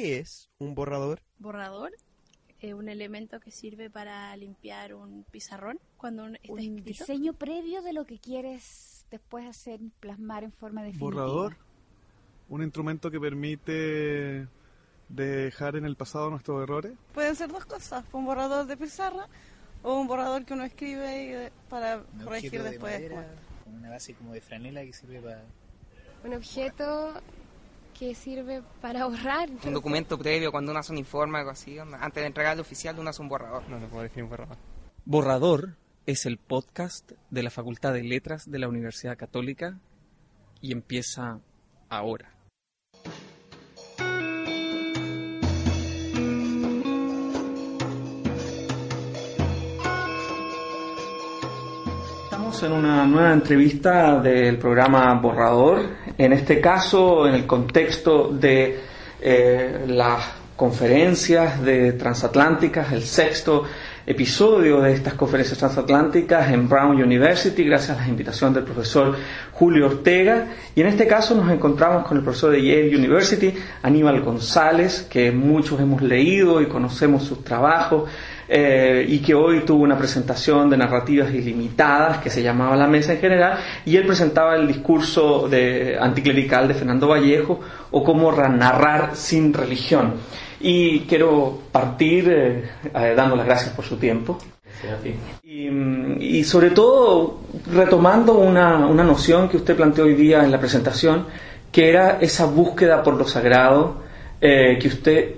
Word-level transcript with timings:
¿qué 0.00 0.18
es 0.20 0.48
un 0.58 0.74
borrador? 0.74 1.20
Borrador 1.38 1.92
es 2.60 2.72
un 2.74 2.88
elemento 2.88 3.40
que 3.40 3.50
sirve 3.50 3.90
para 3.90 4.34
limpiar 4.36 4.94
un 4.94 5.24
pizarrón 5.30 5.78
cuando 5.96 6.24
un, 6.24 6.36
está 6.36 6.52
Un 6.52 6.58
escrito. 6.60 6.84
diseño 6.84 7.32
previo 7.34 7.82
de 7.82 7.92
lo 7.92 8.04
que 8.06 8.18
quieres 8.18 9.04
después 9.10 9.46
hacer, 9.46 9.80
plasmar 10.00 10.44
en 10.44 10.52
forma 10.52 10.82
definitiva. 10.82 11.10
Borrador, 11.10 11.56
un 12.48 12.62
instrumento 12.62 13.10
que 13.10 13.20
permite 13.20 14.48
dejar 15.08 15.76
en 15.76 15.84
el 15.84 15.96
pasado 15.96 16.30
nuestros 16.30 16.62
errores. 16.62 16.94
Pueden 17.12 17.36
ser 17.36 17.50
dos 17.52 17.66
cosas, 17.66 18.04
un 18.12 18.24
borrador 18.24 18.66
de 18.66 18.76
pizarra 18.78 19.28
o 19.82 20.00
un 20.00 20.06
borrador 20.06 20.44
que 20.46 20.54
uno 20.54 20.64
escribe 20.64 21.22
y 21.24 21.28
de- 21.28 21.52
para 21.68 21.98
Un 21.98 22.24
corregir 22.24 22.48
objeto 22.60 22.64
de 22.64 22.70
después. 22.70 22.92
madera, 22.94 23.34
con 23.64 23.74
una 23.74 23.90
base 23.90 24.14
como 24.14 24.32
de 24.32 24.40
franela 24.40 24.82
que 24.84 24.92
sirve 24.94 25.20
para... 25.20 25.44
Un 26.24 26.32
objeto 26.34 27.20
que 27.92 28.14
sirve 28.14 28.62
para 28.80 29.02
ahorrar. 29.02 29.48
Un 29.64 29.74
documento 29.74 30.18
previo 30.18 30.50
cuando 30.50 30.70
uno 30.70 30.80
hace 30.80 30.92
un 30.92 30.98
informe 30.98 31.38
o 31.38 31.40
algo 31.40 31.50
así, 31.50 31.78
antes 31.78 32.22
de 32.22 32.26
entregarle 32.26 32.62
oficial 32.62 32.98
uno 32.98 33.10
hace 33.10 33.22
un 33.22 33.28
borrador. 33.28 33.68
No, 33.68 33.78
no 33.78 33.86
puedo 33.86 34.02
definir 34.02 34.24
un 34.24 34.30
borrador. 34.30 34.56
Borrador 35.04 35.76
es 36.06 36.26
el 36.26 36.38
podcast 36.38 37.12
de 37.30 37.42
la 37.42 37.50
Facultad 37.50 37.92
de 37.92 38.02
Letras 38.02 38.50
de 38.50 38.58
la 38.58 38.68
Universidad 38.68 39.16
Católica 39.16 39.78
y 40.60 40.72
empieza 40.72 41.40
ahora. 41.88 42.32
Estamos 52.24 52.62
en 52.62 52.72
una 52.72 53.06
nueva 53.06 53.32
entrevista 53.32 54.20
del 54.20 54.58
programa 54.58 55.14
Borrador, 55.20 56.01
en 56.18 56.32
este 56.32 56.60
caso 56.60 57.26
en 57.26 57.34
el 57.34 57.46
contexto 57.46 58.28
de 58.28 58.80
eh, 59.20 59.84
las 59.86 60.42
conferencias 60.56 61.62
de 61.62 61.92
transatlánticas, 61.92 62.92
el 62.92 63.02
sexto 63.02 63.64
episodio 64.04 64.80
de 64.80 64.92
estas 64.92 65.14
conferencias 65.14 65.58
transatlánticas 65.58 66.50
en 66.50 66.68
Brown 66.68 66.96
University, 66.96 67.64
gracias 67.64 67.98
a 67.98 68.02
la 68.02 68.08
invitación 68.08 68.52
del 68.52 68.64
profesor 68.64 69.16
Julio 69.52 69.86
Ortega. 69.86 70.46
Y 70.74 70.80
en 70.80 70.88
este 70.88 71.06
caso 71.06 71.34
nos 71.34 71.50
encontramos 71.50 72.06
con 72.06 72.16
el 72.16 72.22
profesor 72.24 72.50
de 72.50 72.62
Yale 72.62 72.96
University, 72.96 73.54
Aníbal 73.82 74.20
González, 74.22 75.06
que 75.08 75.30
muchos 75.30 75.80
hemos 75.80 76.02
leído 76.02 76.60
y 76.60 76.66
conocemos 76.66 77.22
sus 77.24 77.44
trabajos, 77.44 78.10
eh, 78.48 79.04
y 79.08 79.18
que 79.20 79.34
hoy 79.34 79.60
tuvo 79.60 79.82
una 79.84 79.96
presentación 79.96 80.68
de 80.70 80.76
narrativas 80.76 81.32
ilimitadas 81.32 82.18
que 82.18 82.30
se 82.30 82.42
llamaba 82.42 82.76
La 82.76 82.86
Mesa 82.86 83.12
en 83.12 83.18
general, 83.20 83.58
y 83.86 83.96
él 83.96 84.04
presentaba 84.06 84.56
el 84.56 84.66
discurso 84.66 85.48
de, 85.48 85.96
anticlerical 86.00 86.68
de 86.68 86.74
Fernando 86.74 87.08
Vallejo, 87.08 87.60
o 87.90 88.02
cómo 88.04 88.30
ra- 88.30 88.48
narrar 88.48 89.10
sin 89.14 89.52
religión. 89.52 90.14
Y 90.60 91.00
quiero 91.00 91.58
partir 91.72 92.28
eh, 92.28 92.64
eh, 92.94 93.14
dando 93.16 93.34
las 93.36 93.46
gracias 93.46 93.70
por 93.74 93.84
su 93.84 93.96
tiempo. 93.96 94.38
Y, 95.44 95.68
y 96.38 96.44
sobre 96.44 96.70
todo 96.70 97.40
retomando 97.72 98.34
una, 98.34 98.86
una 98.86 99.04
noción 99.04 99.48
que 99.48 99.56
usted 99.58 99.76
planteó 99.76 100.04
hoy 100.04 100.14
día 100.14 100.44
en 100.44 100.50
la 100.50 100.58
presentación, 100.58 101.26
que 101.70 101.88
era 101.88 102.18
esa 102.20 102.46
búsqueda 102.46 103.02
por 103.02 103.14
lo 103.14 103.26
sagrado 103.26 104.02
eh, 104.40 104.78
que 104.80 104.88
usted 104.88 105.34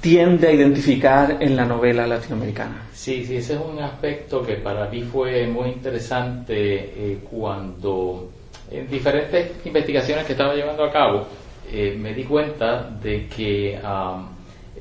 tiende 0.00 0.48
a 0.48 0.52
identificar 0.52 1.38
en 1.40 1.56
la 1.56 1.64
novela 1.64 2.06
latinoamericana. 2.06 2.88
Sí, 2.92 3.24
sí, 3.24 3.36
ese 3.36 3.54
es 3.54 3.60
un 3.60 3.78
aspecto 3.80 4.42
que 4.42 4.54
para 4.54 4.88
mí 4.88 5.02
fue 5.02 5.46
muy 5.46 5.70
interesante 5.70 6.54
eh, 6.56 7.18
cuando 7.30 8.30
en 8.70 8.88
diferentes 8.88 9.52
investigaciones 9.64 10.26
que 10.26 10.32
estaba 10.32 10.54
llevando 10.54 10.84
a 10.84 10.90
cabo 10.90 11.26
eh, 11.70 11.96
me 11.98 12.12
di 12.12 12.24
cuenta 12.24 12.90
de 13.02 13.26
que 13.28 13.78
am, 13.82 14.28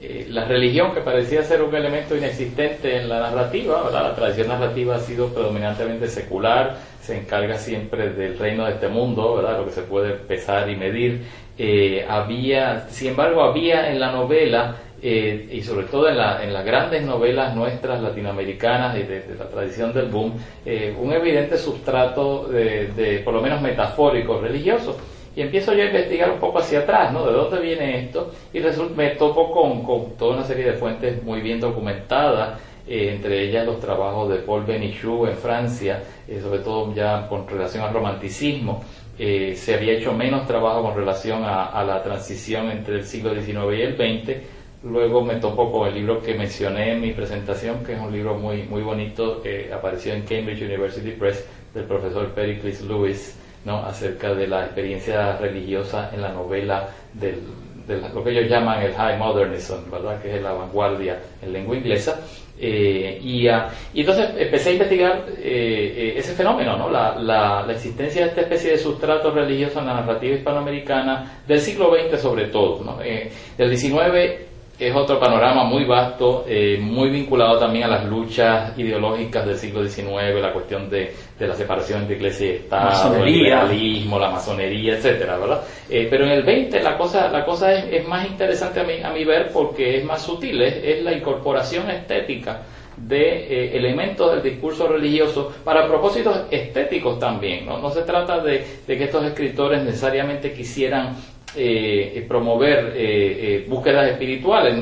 eh, 0.04 0.26
la 0.30 0.46
religión, 0.46 0.94
que 0.94 1.02
parecía 1.02 1.44
ser 1.44 1.62
un 1.62 1.76
elemento 1.76 2.18
inexistente 2.18 2.98
en 2.98 3.08
la 3.08 3.20
narrativa, 3.20 3.84
¿verdad? 3.84 4.10
la 4.10 4.16
tradición 4.16 4.48
narrativa 4.48 4.96
ha 4.96 5.00
sido 5.00 5.28
predominantemente 5.28 6.08
secular, 6.08 6.78
se 7.00 7.20
encarga 7.20 7.58
siempre 7.58 8.10
del 8.10 8.38
reino 8.40 8.66
de 8.66 8.74
este 8.74 8.88
mundo, 8.88 9.36
¿verdad? 9.36 9.60
lo 9.60 9.66
que 9.66 9.72
se 9.72 9.84
puede 9.84 10.14
pesar 10.14 10.70
y 10.70 10.76
medir. 10.76 11.22
Eh, 11.64 12.04
había, 12.10 12.88
sin 12.90 13.10
embargo, 13.10 13.44
había 13.44 13.92
en 13.92 14.00
la 14.00 14.12
novela 14.12 14.76
eh, 15.00 15.48
y 15.52 15.62
sobre 15.62 15.86
todo 15.86 16.10
en, 16.10 16.18
la- 16.18 16.44
en 16.44 16.52
las 16.54 16.66
grandes 16.66 17.04
novelas 17.04 17.54
nuestras 17.56 18.02
latinoamericanas 18.02 18.98
y 18.98 19.04
de, 19.04 19.36
la 19.38 19.46
tradición 19.48 19.94
del 19.94 20.08
boom, 20.08 20.34
eh, 20.66 20.96
un 21.00 21.14
evidente 21.14 21.58
sustrato 21.58 22.48
de, 22.48 22.88
de, 22.88 23.20
por 23.20 23.36
lo 23.36 23.42
menos 23.42 23.62
metafórico, 23.62 24.40
religioso. 24.40 24.98
Y 25.36 25.42
empiezo 25.42 25.74
yo 25.74 25.84
a 25.84 25.86
investigar 25.86 26.32
un 26.32 26.40
poco 26.40 26.58
hacia 26.60 26.80
atrás, 26.80 27.14
¿no? 27.14 27.26
¿De 27.28 27.32
dónde 27.32 27.60
viene 27.62 28.00
esto? 28.06 28.32
Y 28.54 28.60
resulta, 28.60 28.96
me 28.96 29.10
topo 29.12 29.52
con, 29.52 29.84
con 29.84 30.18
toda 30.18 30.38
una 30.38 30.44
serie 30.44 30.66
de 30.66 30.74
fuentes 30.74 31.22
muy 31.24 31.42
bien 31.42 31.60
documentadas, 31.60 32.60
eh, 32.88 33.12
entre 33.16 33.48
ellas 33.48 33.68
los 33.68 33.80
trabajos 33.80 34.30
de 34.30 34.38
Paul 34.40 34.66
Benichou 34.66 35.28
en 35.28 35.38
Francia, 35.38 36.02
eh, 36.28 36.40
sobre 36.42 36.60
todo 36.60 36.92
ya 36.96 37.28
con 37.30 37.48
relación 37.48 37.84
al 37.86 37.94
romanticismo. 37.94 38.84
Eh, 39.18 39.56
se 39.56 39.76
había 39.76 39.94
hecho 39.94 40.14
menos 40.14 40.48
trabajo 40.48 40.84
con 40.84 40.96
relación 40.96 41.44
a, 41.44 41.84
la 41.84 42.02
transición 42.02 42.72
entre 42.72 42.96
el 42.96 43.06
siglo 43.06 43.34
XIX 43.34 43.78
y 43.78 43.82
el 43.82 43.96
XX. 43.96 44.38
Luego 44.84 45.24
me 45.24 45.36
topo 45.36 45.72
con 45.72 45.88
el 45.88 45.96
libro 45.96 46.22
que 46.22 46.34
mencioné 46.34 46.94
en 46.94 47.02
mi 47.02 47.12
presentación, 47.12 47.84
que 47.84 47.94
es 47.94 48.00
un 48.00 48.12
libro 48.12 48.36
muy, 48.36 48.64
muy 48.64 48.82
bonito, 48.82 49.42
que 49.42 49.72
apareció 49.72 50.14
en 50.14 50.24
Cambridge 50.24 50.64
University 50.64 51.12
Press, 51.12 51.48
del 51.74 51.86
profesor 51.86 52.30
Pericles 52.30 52.82
Lewis, 52.82 53.38
¿no? 53.64 53.78
acerca 53.86 54.34
de 54.34 54.48
la 54.48 54.66
experiencia 54.66 55.38
religiosa 55.38 56.10
en 56.14 56.22
la 56.22 56.32
novela 56.32 56.90
del, 57.14 57.42
de 57.88 57.98
lo 57.98 58.24
que 58.24 58.32
ellos 58.32 58.50
llaman 58.50 58.82
el 58.82 58.94
High 58.94 59.18
Modernism, 59.18 59.90
¿verdad? 59.92 60.22
que 60.22 60.36
es 60.36 60.42
la 60.42 60.54
vanguardia 60.54 61.20
en 61.42 61.54
lengua 61.54 61.76
inglesa. 61.76 62.20
Eh, 62.64 63.20
y, 63.24 63.48
y 63.48 64.02
entonces 64.02 64.30
empecé 64.38 64.70
a 64.70 64.74
investigar 64.74 65.26
eh, 65.30 65.94
eh, 65.98 66.14
ese 66.18 66.34
fenómeno, 66.34 66.78
¿no? 66.78 66.90
la, 66.92 67.16
la, 67.16 67.64
la 67.66 67.74
existencia 67.74 68.22
de 68.22 68.30
esta 68.30 68.42
especie 68.42 68.72
de 68.72 68.78
sustrato 68.78 69.32
religioso 69.32 69.80
en 69.80 69.88
la 69.88 69.96
narrativa 69.96 70.36
hispanoamericana 70.36 71.42
del 71.48 71.60
siglo 71.60 71.92
XX 71.96 72.22
sobre 72.22 72.46
todo. 72.50 72.84
¿no? 72.84 73.02
Eh, 73.02 73.32
del 73.58 73.76
XIX 73.76 74.51
es 74.82 74.96
otro 74.96 75.20
panorama 75.20 75.64
muy 75.64 75.86
vasto, 75.86 76.44
eh, 76.48 76.80
muy 76.82 77.10
vinculado 77.12 77.60
también 77.60 77.84
a 77.84 77.88
las 77.88 78.06
luchas 78.06 78.76
ideológicas 78.80 79.46
del 79.46 79.56
siglo 79.56 79.88
XIX, 79.88 80.42
la 80.42 80.52
cuestión 80.52 80.90
de, 80.90 81.14
de 81.38 81.48
la 81.48 81.54
separación 81.54 82.02
entre 82.02 82.16
iglesia 82.16 82.48
y 82.48 82.50
Estado, 82.56 83.16
el 83.18 83.32
liberalismo, 83.32 84.18
la 84.18 84.32
masonería, 84.32 84.96
etcétera, 84.96 85.38
¿verdad? 85.38 85.62
Eh, 85.88 86.08
pero 86.10 86.26
en 86.26 86.32
el 86.32 86.42
20 86.42 86.82
la 86.82 86.98
cosa, 86.98 87.30
la 87.30 87.46
cosa 87.46 87.72
es, 87.74 87.94
es 87.94 88.08
más 88.08 88.26
interesante 88.26 88.80
a 88.80 88.84
mi, 88.84 89.04
a 89.04 89.12
mi 89.12 89.24
ver 89.24 89.52
porque 89.54 90.00
es 90.00 90.04
más 90.04 90.24
sutil, 90.24 90.60
es, 90.64 90.84
es 90.84 91.04
la 91.04 91.14
incorporación 91.14 91.88
estética 91.92 92.64
de 92.98 93.20
eh, 93.20 93.78
elementos 93.78 94.32
del 94.32 94.42
discurso 94.42 94.88
religioso 94.88 95.54
para 95.64 95.88
propósitos 95.88 96.46
estéticos 96.50 97.20
también. 97.20 97.68
No, 97.68 97.78
no 97.78 97.92
se 97.92 98.02
trata 98.02 98.40
de, 98.40 98.66
de 98.88 98.98
que 98.98 99.04
estos 99.04 99.24
escritores 99.26 99.84
necesariamente 99.84 100.52
quisieran 100.54 101.16
eh, 101.56 102.14
eh, 102.16 102.26
promover 102.28 102.94
eh, 102.96 102.96
eh, 102.96 103.66
búsquedas 103.68 104.12
espirituales, 104.12 104.76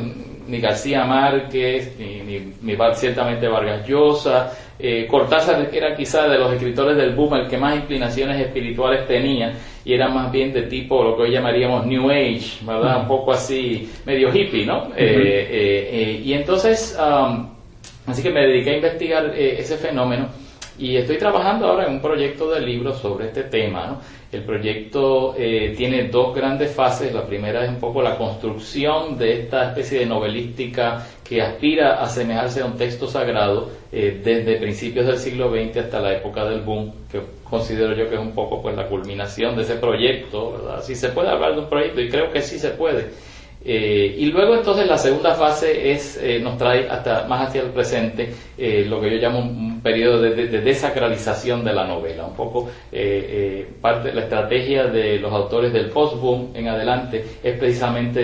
ni 0.48 0.60
García 0.60 1.06
Márquez, 1.06 1.96
ni, 2.00 2.22
ni, 2.22 2.54
ni 2.62 2.76
ciertamente 2.96 3.48
Vargas 3.48 3.88
Llosa, 3.88 4.52
eh, 4.80 5.06
Cortázar, 5.08 5.70
era 5.74 5.96
quizá 5.96 6.28
de 6.28 6.40
los 6.40 6.54
escritores 6.54 6.98
del 6.98 7.14
boom 7.14 7.36
el 7.36 7.48
que 7.48 7.58
más 7.58 7.76
inclinaciones 7.76 8.40
espirituales 8.40 9.06
tenía, 9.08 9.54
y 9.86 9.94
era 9.94 10.08
más 10.10 10.32
bien 10.32 10.52
de 10.54 10.64
tipo 10.64 11.04
lo 11.04 11.16
que 11.16 11.24
hoy 11.24 11.32
llamaríamos 11.32 11.86
New 11.86 12.10
Age, 12.10 12.64
¿verdad? 12.66 13.02
Un 13.02 13.08
poco 13.08 13.34
así, 13.34 13.92
medio 14.06 14.34
hippie, 14.34 14.66
¿no? 14.66 14.88
Eh, 14.96 15.48
eh, 15.52 15.90
eh, 15.92 16.22
y 16.24 16.34
entonces, 16.34 16.98
así 18.08 18.24
que 18.24 18.32
me 18.32 18.42
dediqué 18.48 18.72
a 18.72 18.76
investigar 18.76 19.34
eh, 19.36 19.58
ese 19.60 19.78
fenómeno 19.78 20.30
y 20.80 20.96
estoy 20.96 21.18
trabajando 21.18 21.68
ahora 21.68 21.88
en 21.88 21.94
un 21.94 22.02
proyecto 22.02 22.50
de 22.50 22.62
libro 22.62 22.94
sobre 22.94 23.28
este 23.28 23.44
tema. 23.44 23.88
¿no? 23.88 24.02
El 24.32 24.44
proyecto 24.44 25.36
eh, 25.38 25.74
tiene 25.76 26.08
dos 26.08 26.34
grandes 26.34 26.72
fases. 26.72 27.14
La 27.14 27.26
primera 27.26 27.64
es 27.64 27.70
un 27.70 27.80
poco 27.80 28.02
la 28.02 28.18
construcción 28.18 29.18
de 29.18 29.42
esta 29.42 29.70
especie 29.70 30.00
de 30.00 30.06
novelística 30.06 31.06
que 31.24 31.42
aspira 31.42 31.96
a 31.96 32.04
asemejarse 32.04 32.62
a 32.62 32.66
un 32.66 32.78
texto 32.78 33.08
sagrado 33.08 33.70
eh, 33.92 34.22
desde 34.24 34.56
principios 34.58 35.06
del 35.06 35.18
siglo 35.18 35.52
XX 35.52 35.78
hasta 35.78 36.00
la 36.00 36.14
época 36.14 36.46
del 36.46 36.62
boom, 36.62 36.94
que 37.12 37.22
considero 37.44 37.94
yo 37.96 38.08
que 38.08 38.16
es 38.16 38.22
un 38.22 38.32
poco 38.32 38.62
pues 38.62 38.76
la 38.76 38.88
culminación 38.88 39.58
de 39.58 39.64
ese 39.64 39.76
proyecto. 39.76 40.54
¿verdad? 40.54 40.82
Si 40.82 40.96
se 40.96 41.10
puede 41.10 41.30
hablar 41.30 41.56
de 41.56 41.62
un 41.62 41.70
proyecto, 41.70 42.00
y 42.00 42.10
creo 42.10 42.32
que 42.32 42.42
sí 42.42 42.58
se 42.58 42.70
puede. 42.70 43.10
Eh, 43.64 44.16
y 44.18 44.28
luego 44.28 44.56
entonces 44.56 44.88
la 44.88 44.98
segunda 44.98 45.36
fase 45.36 45.92
es 45.92 46.18
eh, 46.24 46.40
nos 46.40 46.58
trae 46.58 46.88
hasta 46.88 47.28
más 47.28 47.50
hacia 47.50 47.62
el 47.62 47.72
presente 47.72 48.34
eh, 48.58 48.86
lo 48.88 49.02
que 49.02 49.12
yo 49.12 49.18
llamo 49.18 49.42
periodo 49.82 50.22
de, 50.22 50.36
de- 50.36 50.48
de 50.48 50.62
desacralización 50.62 51.64
de 51.64 51.74
la 51.74 51.86
novela 51.86 52.26
un 52.26 52.36
poco 52.36 52.70
eh, 52.92 53.26
eh, 53.30 53.68
parte 53.82 54.14
la 54.14 54.22
estrategia 54.22 54.86
de 54.88 55.20
los 55.20 55.32
autores 55.34 55.72
del 55.74 55.90
post 55.90 56.18
boom 56.20 56.52
en 56.54 56.68
adelante 56.68 57.24
es 57.44 57.58
precisamente 57.60 58.20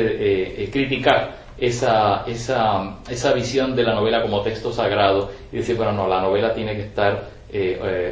eh, 0.64 0.70
criticar 0.72 1.44
esa, 1.58 2.24
esa, 2.28 2.98
esa 3.10 3.34
visión 3.34 3.76
de 3.76 3.84
la 3.84 3.94
novela 3.96 4.22
como 4.22 4.42
texto 4.42 4.72
sagrado 4.74 5.30
y 5.52 5.58
decir 5.58 5.76
bueno 5.78 5.94
no 5.94 6.08
la 6.08 6.22
novela 6.22 6.54
tiene 6.54 6.74
que 6.76 6.82
estar 6.82 7.36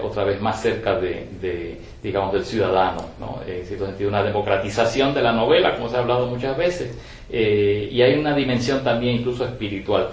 otra 0.03 0.23
vez 0.23 0.39
más 0.39 0.61
cerca 0.61 0.97
de, 1.01 1.27
de, 1.41 1.77
digamos, 2.01 2.31
del 2.31 2.45
ciudadano, 2.45 3.03
¿no? 3.19 3.41
en 3.45 3.65
cierto 3.65 3.87
sentido, 3.87 4.09
una 4.09 4.23
democratización 4.23 5.13
de 5.13 5.21
la 5.21 5.33
novela, 5.33 5.75
como 5.75 5.89
se 5.89 5.97
ha 5.97 5.99
hablado 5.99 6.27
muchas 6.27 6.55
veces, 6.55 6.97
y 7.29 8.01
hay 8.01 8.13
una 8.17 8.33
dimensión 8.33 8.85
también 8.85 9.15
incluso 9.17 9.43
espiritual. 9.43 10.07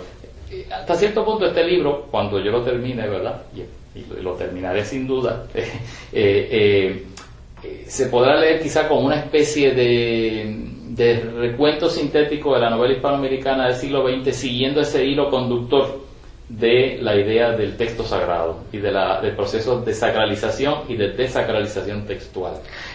Hasta 0.72 0.94
cierto 0.94 1.24
punto 1.24 1.46
este 1.46 1.64
libro, 1.64 2.06
cuando 2.10 2.40
yo 2.40 2.50
lo 2.50 2.62
termine, 2.62 3.08
¿verdad? 3.08 3.42
Y, 3.54 3.62
lo 4.22 4.34
terminaré 4.34 4.84
sin 4.84 5.06
duda, 5.06 5.46
eh, 5.54 5.68
eh, 6.12 7.06
eh, 7.62 7.84
se 7.86 8.06
podrá 8.06 8.38
leer 8.38 8.62
quizá 8.62 8.86
como 8.86 9.00
una 9.00 9.16
especie 9.16 9.72
de, 9.72 10.64
de 10.90 11.20
recuento 11.20 11.90
sintético 11.90 12.54
de 12.54 12.60
la 12.60 12.70
novela 12.70 12.94
hispanoamericana 12.94 13.66
del 13.66 13.74
siglo 13.76 14.06
XX, 14.08 14.34
siguiendo 14.34 14.80
ese 14.80 15.04
hilo 15.04 15.28
conductor 15.28 16.09
de 16.50 16.98
la 17.00 17.14
idea 17.14 17.52
del 17.52 17.76
texto 17.76 18.04
sagrado 18.04 18.64
y 18.72 18.78
de 18.78 18.90
la, 18.90 19.20
del 19.20 19.36
proceso 19.36 19.80
de 19.82 19.94
sacralización 19.94 20.80
y 20.88 20.96
de 20.96 21.12
desacralización 21.12 22.06
textual. 22.06 22.54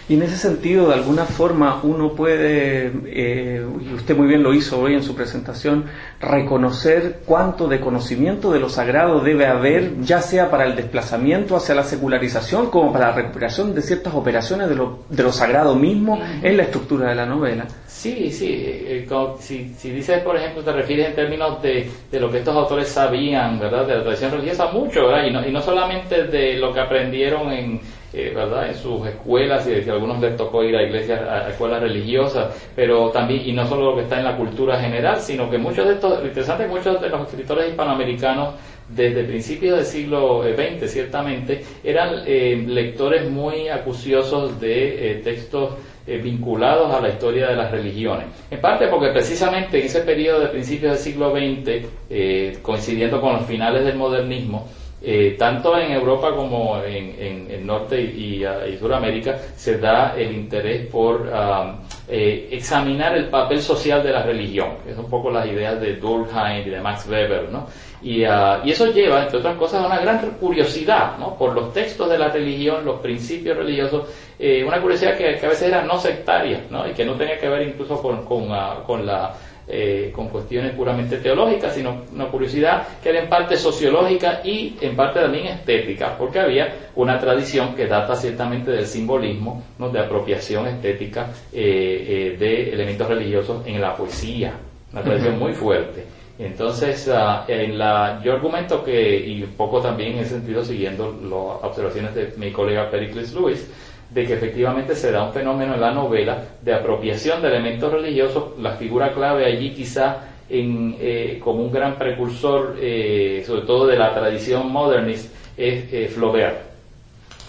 Y 0.10 0.16
en 0.16 0.24
ese 0.24 0.36
sentido, 0.36 0.90
de 0.90 0.96
alguna 0.96 1.24
forma, 1.24 1.80
uno 1.84 2.12
puede, 2.14 2.92
eh, 3.06 3.66
y 3.82 3.94
usted 3.94 4.16
muy 4.16 4.28
bien 4.28 4.44
lo 4.44 4.54
hizo 4.54 4.80
hoy 4.80 4.94
en 4.94 5.04
su 5.04 5.16
presentación, 5.16 5.86
reconocer 6.20 7.22
cuánto 7.26 7.70
de 7.70 7.80
conocimiento 7.80 8.52
de 8.52 8.60
lo 8.60 8.68
sagrado 8.68 9.22
debe 9.22 9.48
haber, 9.48 10.02
ya 10.02 10.22
sea 10.22 10.52
para 10.52 10.66
el 10.66 10.76
desplazamiento 10.76 11.56
hacia 11.56 11.76
la 11.76 11.84
secularización, 11.84 12.70
como 12.70 12.92
para 12.92 13.12
la 13.12 13.16
recuperación 13.16 13.74
de 13.74 13.82
ciertas 13.82 14.14
operaciones 14.14 14.68
de 14.68 14.76
lo, 14.76 15.06
de 15.10 15.24
lo 15.24 15.32
sagrado 15.32 15.76
mismo 15.76 16.20
en 16.44 16.58
la 16.58 16.64
estructura 16.64 17.10
de 17.10 17.16
la 17.16 17.26
novela. 17.26 17.66
Sí, 17.96 18.30
sí. 18.30 18.48
eh, 18.52 19.08
si, 19.40 19.70
si 19.70 19.90
dices, 19.90 20.22
por 20.22 20.36
ejemplo, 20.36 20.62
te 20.62 20.74
refieres 20.74 21.08
en 21.08 21.16
términos 21.16 21.62
de, 21.62 21.90
de 22.12 22.20
lo 22.20 22.30
que 22.30 22.40
estos 22.40 22.54
autores 22.54 22.90
sabían, 22.90 23.58
¿verdad? 23.58 23.88
De 23.88 23.96
la 23.96 24.04
tradición 24.04 24.32
religiosa, 24.32 24.70
mucho, 24.74 25.08
¿verdad? 25.08 25.26
Y 25.26 25.32
no, 25.32 25.48
y 25.48 25.52
no 25.52 25.62
solamente 25.62 26.24
de 26.24 26.58
lo 26.58 26.74
que 26.74 26.82
aprendieron 26.82 27.54
en, 27.54 27.80
eh, 28.14 28.34
¿verdad? 28.36 28.68
En 28.68 28.76
sus 28.76 29.08
escuelas, 29.08 29.66
y 29.66 29.90
a 29.90 29.94
algunos 29.94 30.20
les 30.20 30.36
tocó 30.36 30.62
ir 30.62 30.76
a 30.76 30.84
iglesias, 30.84 31.22
a, 31.22 31.50
escuelas 31.50 31.82
religiosas, 31.82 32.70
pero 32.76 33.12
también, 33.12 33.48
y 33.48 33.54
no 33.54 33.66
solo 33.66 33.92
lo 33.92 33.96
que 33.96 34.04
está 34.04 34.20
en 34.20 34.26
la 34.26 34.36
cultura 34.36 34.78
general, 34.78 35.22
sino 35.22 35.50
que 35.50 35.58
muchos 35.58 35.88
de 35.88 35.94
estos, 35.94 36.20
lo 36.20 36.28
interesante 36.28 36.66
es 36.66 36.70
muchos 36.70 37.02
de 37.02 37.10
los 37.10 37.22
escritores 37.30 37.70
hispanoamericanos 37.70 38.56
desde 38.90 39.24
principios 39.24 39.78
del 39.78 39.86
siglo 39.86 40.44
XX, 40.44 40.92
ciertamente, 40.92 41.64
eran 41.82 42.24
eh, 42.28 42.62
lectores 42.68 43.32
muy 43.32 43.70
acuciosos 43.70 44.60
de 44.60 45.12
eh, 45.12 45.16
textos 45.24 45.76
eh, 46.08 46.18
vinculados 46.18 46.94
a 46.94 47.02
la 47.02 47.10
historia 47.10 47.48
de 47.48 47.56
las 47.56 47.72
religiones. 47.72 48.26
En 48.52 48.62
parte 48.62 48.88
porque 48.88 49.10
precisamente 49.10 49.80
en 49.80 49.86
ese 49.86 50.02
periodo 50.02 50.40
de 50.42 50.48
principios 50.48 50.92
del 50.94 51.00
siglo 51.02 51.32
XX, 51.32 51.88
eh, 52.10 52.58
coincidiendo 52.62 53.20
con 53.22 53.34
los 53.34 53.46
finales 53.46 53.84
del 53.86 53.96
modernismo, 53.98 54.68
eh, 55.08 55.36
tanto 55.38 55.78
en 55.78 55.92
Europa 55.92 56.32
como 56.36 56.82
en, 56.84 57.16
en- 57.20 57.52
en 57.52 57.68
Norte 57.68 58.02
y, 58.02 58.44
y, 58.44 58.46
y 58.46 58.78
Suramérica 58.80 59.38
se 59.56 59.78
da 59.78 60.16
el 60.18 60.34
interés 60.34 60.88
por 60.88 61.30
ah, 61.32 61.76
eh, 62.08 62.48
examinar 62.52 63.16
el 63.16 63.26
papel 63.26 63.62
social 63.62 64.02
de 64.02 64.12
la 64.12 64.24
religión, 64.24 64.70
es 64.90 64.98
un 64.98 65.08
poco 65.10 65.30
las 65.30 65.46
ideas 65.48 65.80
de 65.80 65.96
Durkheim 65.98 66.66
y 66.66 66.70
de 66.72 66.82
Max 66.82 67.08
Weber, 67.08 67.50
¿no? 67.52 67.68
Y, 68.02 68.24
ah, 68.24 68.62
y 68.64 68.72
eso 68.72 68.88
lleva, 68.92 69.24
entre 69.24 69.40
otras 69.40 69.58
cosas, 69.58 69.84
a 69.84 69.88
una 69.88 70.00
gran 70.00 70.20
curiosidad 70.40 71.18
¿no? 71.20 71.36
por 71.38 71.54
los 71.54 71.74
textos 71.74 72.08
de 72.10 72.18
la 72.20 72.30
religión, 72.30 72.86
los 72.86 73.00
principios 73.00 73.58
religiosos, 73.58 74.08
eh, 74.40 74.64
una 74.64 74.82
curiosidad 74.82 75.18
que, 75.18 75.38
que 75.38 75.46
a 75.46 75.50
veces 75.50 75.70
era 75.70 75.84
no 75.84 75.98
sectaria 75.98 76.62
¿no? 76.70 76.88
y 76.88 76.92
que 76.94 77.06
no 77.06 77.16
tenía 77.16 77.38
que 77.38 77.50
ver 77.50 77.68
incluso 77.68 78.02
con, 78.02 78.26
con, 78.26 78.52
ah, 78.52 78.84
con 78.86 79.06
la 79.06 79.34
eh, 79.68 80.12
con 80.14 80.30
cuestiones 80.30 80.76
puramente 80.76 81.18
teológicas, 81.18 81.74
sino 81.74 82.04
una 82.14 82.28
curiosidad 82.28 82.88
que 83.02 83.10
era 83.10 83.24
en 83.24 83.28
parte 83.28 83.58
sociológica 83.58 84.42
y 84.44 84.78
en 84.80 84.96
parte 84.96 85.20
también 85.22 85.48
estética, 85.48 86.16
porque 86.20 86.40
había 86.40 86.92
una 86.94 87.20
tradición 87.20 87.74
que 87.74 87.88
data 87.88 88.16
ciertamente 88.16 88.70
del 88.70 88.86
simbolismo, 88.86 89.64
¿no? 89.80 89.90
de 89.90 90.02
apropiación 90.02 90.68
estética 90.68 91.32
eh, 91.52 92.36
eh, 92.36 92.38
de 92.38 92.74
elementos 92.74 93.08
religiosos 93.08 93.66
en 93.66 93.82
la 93.82 93.96
poesía, 93.96 94.54
una 94.94 95.02
tradición 95.02 95.40
muy 95.40 95.54
fuerte. 95.54 96.06
Entonces, 96.38 97.10
en 97.48 97.78
la, 97.80 98.22
yo 98.24 98.34
argumento 98.34 98.84
que, 98.84 99.18
y 99.20 99.42
un 99.42 99.54
poco 99.54 99.82
también 99.82 100.12
en 100.12 100.20
ese 100.20 100.36
sentido 100.36 100.64
siguiendo 100.64 101.12
las 101.12 101.64
observaciones 101.72 102.14
de 102.14 102.34
mi 102.38 102.52
colega 102.52 102.92
Pericles 102.92 103.34
Lewis, 103.34 103.68
de 104.10 104.26
que 104.26 104.34
efectivamente 104.34 104.96
se 104.96 105.12
da 105.12 105.24
un 105.24 105.34
fenómeno 105.34 105.74
en 105.74 105.82
la 105.82 105.92
novela 105.92 106.38
de 106.62 106.74
apropiación 106.74 107.42
de 107.42 107.50
elementos 107.50 107.92
religiosos, 107.92 108.58
la 108.60 108.72
figura 108.74 109.12
clave 109.14 109.46
allí 109.46 109.72
quizá 109.72 110.18
en, 110.50 110.96
eh, 111.00 111.40
como 111.44 111.64
un 111.64 111.72
gran 111.72 111.96
precursor, 111.98 112.76
eh, 112.80 113.44
sobre 113.46 113.62
todo 113.62 113.88
de 113.88 113.98
la 113.98 114.14
tradición 114.14 114.72
modernist, 114.72 115.34
es 115.58 115.92
eh, 115.92 116.08
Flaubert. 116.08 116.58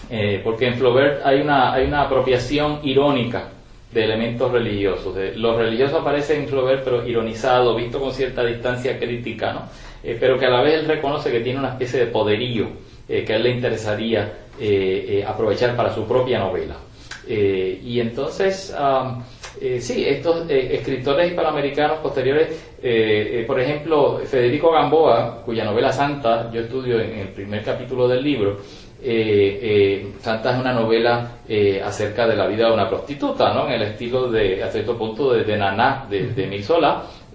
Eh, 0.09 0.41
porque 0.43 0.67
en 0.67 0.75
Flaubert 0.75 1.25
hay 1.25 1.41
una, 1.41 1.73
hay 1.73 1.85
una 1.85 2.03
apropiación 2.03 2.79
irónica 2.83 3.49
de 3.91 4.03
elementos 4.03 4.51
religiosos. 4.51 5.15
De- 5.15 5.35
los 5.35 5.57
religiosos 5.57 5.99
aparecen 6.01 6.41
en 6.43 6.47
Flaubert, 6.47 6.83
pero 6.83 7.05
ironizado, 7.07 7.75
visto 7.75 7.99
con 7.99 8.11
cierta 8.13 8.43
distancia 8.43 8.97
crítica, 8.97 9.53
¿no? 9.53 9.61
Eh, 10.03 10.17
pero 10.19 10.37
que 10.37 10.45
a 10.45 10.49
la 10.49 10.61
vez 10.61 10.75
él 10.75 10.85
reconoce 10.87 11.31
que 11.31 11.41
tiene 11.41 11.59
una 11.59 11.69
especie 11.69 11.99
de 11.99 12.05
poderío 12.07 12.67
eh, 13.07 13.23
que 13.23 13.33
a 13.33 13.35
él 13.37 13.43
le 13.43 13.51
interesaría 13.51 14.33
eh, 14.59 15.05
eh, 15.09 15.25
aprovechar 15.25 15.75
para 15.75 15.93
su 15.93 16.05
propia 16.05 16.39
novela. 16.39 16.75
Eh, 17.27 17.81
y 17.83 17.99
entonces, 17.99 18.73
eh, 19.59 19.81
sí, 19.81 20.05
estos 20.07 20.49
escritores 20.49 21.29
hispanoamericanos 21.29 21.99
posteriores, 21.99 22.47
por 23.45 23.59
ejemplo, 23.59 24.19
Federico 24.23 24.71
Gamboa, 24.71 25.41
cuya 25.43 25.65
novela 25.65 25.91
Santa 25.91 26.49
yo 26.51 26.61
estudio 26.61 27.01
en 27.01 27.19
el 27.19 27.27
primer 27.29 27.63
capítulo 27.63 28.07
del 28.07 28.23
libro, 28.23 28.57
eh, 28.99 29.59
eh, 29.61 30.13
Santa 30.19 30.53
es 30.53 30.59
una 30.59 30.73
novela 30.73 31.37
eh, 31.47 31.81
acerca 31.83 32.27
de 32.27 32.35
la 32.35 32.47
vida 32.47 32.67
de 32.67 32.73
una 32.73 32.89
prostituta, 32.89 33.53
¿no? 33.53 33.67
En 33.67 33.73
el 33.73 33.83
estilo 33.83 34.29
de, 34.31 34.63
a 34.63 34.71
cierto 34.71 34.97
punto, 34.97 35.33
de, 35.33 35.43
de 35.43 35.55
Naná, 35.55 36.07
de, 36.09 36.27
de 36.27 36.63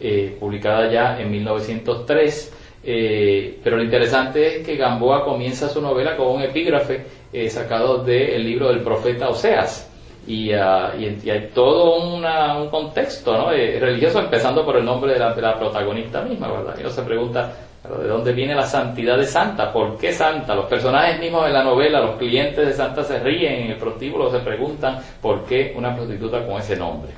eh, 0.00 0.36
publicada 0.40 0.90
ya 0.90 1.20
en 1.20 1.30
1903. 1.30 2.58
Eh, 2.84 3.61
pero 3.62 3.76
lo 3.76 3.82
interesante 3.82 4.58
es 4.58 4.67
que 4.67 4.76
Gamboa 4.76 5.25
comienza 5.25 5.69
su 5.69 5.81
novela 5.81 6.17
con 6.17 6.29
un 6.29 6.43
epígrafe 6.43 7.05
eh, 7.32 7.49
sacado 7.49 8.02
del 8.02 8.44
libro 8.44 8.69
del 8.69 8.81
profeta 8.81 9.29
Oseas. 9.29 9.88
Y, 10.26 10.52
ah, 10.52 10.93
y, 10.96 11.29
hay 11.29 11.50
todo 11.52 11.96
un 11.96 12.69
contexto 12.69 13.37
¿no? 13.37 13.52
Eh, 13.52 13.79
religioso, 13.81 14.20
empezando 14.20 14.64
por 14.64 14.76
el 14.76 14.84
nombre 14.84 15.14
de 15.14 15.19
la, 15.19 15.34
de 15.34 15.43
la 15.43 15.58
protagonista 15.58 16.23
misma, 16.23 16.49
¿verdad? 16.49 16.76
Y 16.79 16.81
uno 16.82 16.90
se 16.90 17.02
pregunta, 17.02 17.52
¿pero 17.82 17.99
¿de 17.99 18.08
dónde 18.08 18.32
viene 18.32 18.55
la 18.55 18.67
santidad 18.67 19.19
de 19.19 19.26
Santa? 19.26 19.73
¿Por 19.73 19.99
qué 19.99 20.12
Santa? 20.12 20.55
Los 20.55 20.67
personajes 20.67 21.19
mismos 21.19 21.46
de 21.46 21.52
la 21.52 21.64
novela, 21.64 22.00
los 22.00 22.17
clientes 22.17 22.64
de 22.64 22.73
Santa 22.73 23.02
se 23.02 23.19
ríen 23.19 23.64
en 23.64 23.70
el 23.73 23.78
prostíbulo, 23.78 24.31
se 24.31 24.38
preguntan 24.38 24.99
por 25.20 25.44
qué 25.44 25.75
una 25.76 25.94
prostituta 25.94 26.46
con 26.46 26.61
ese 26.61 26.76
nombre. 26.76 27.11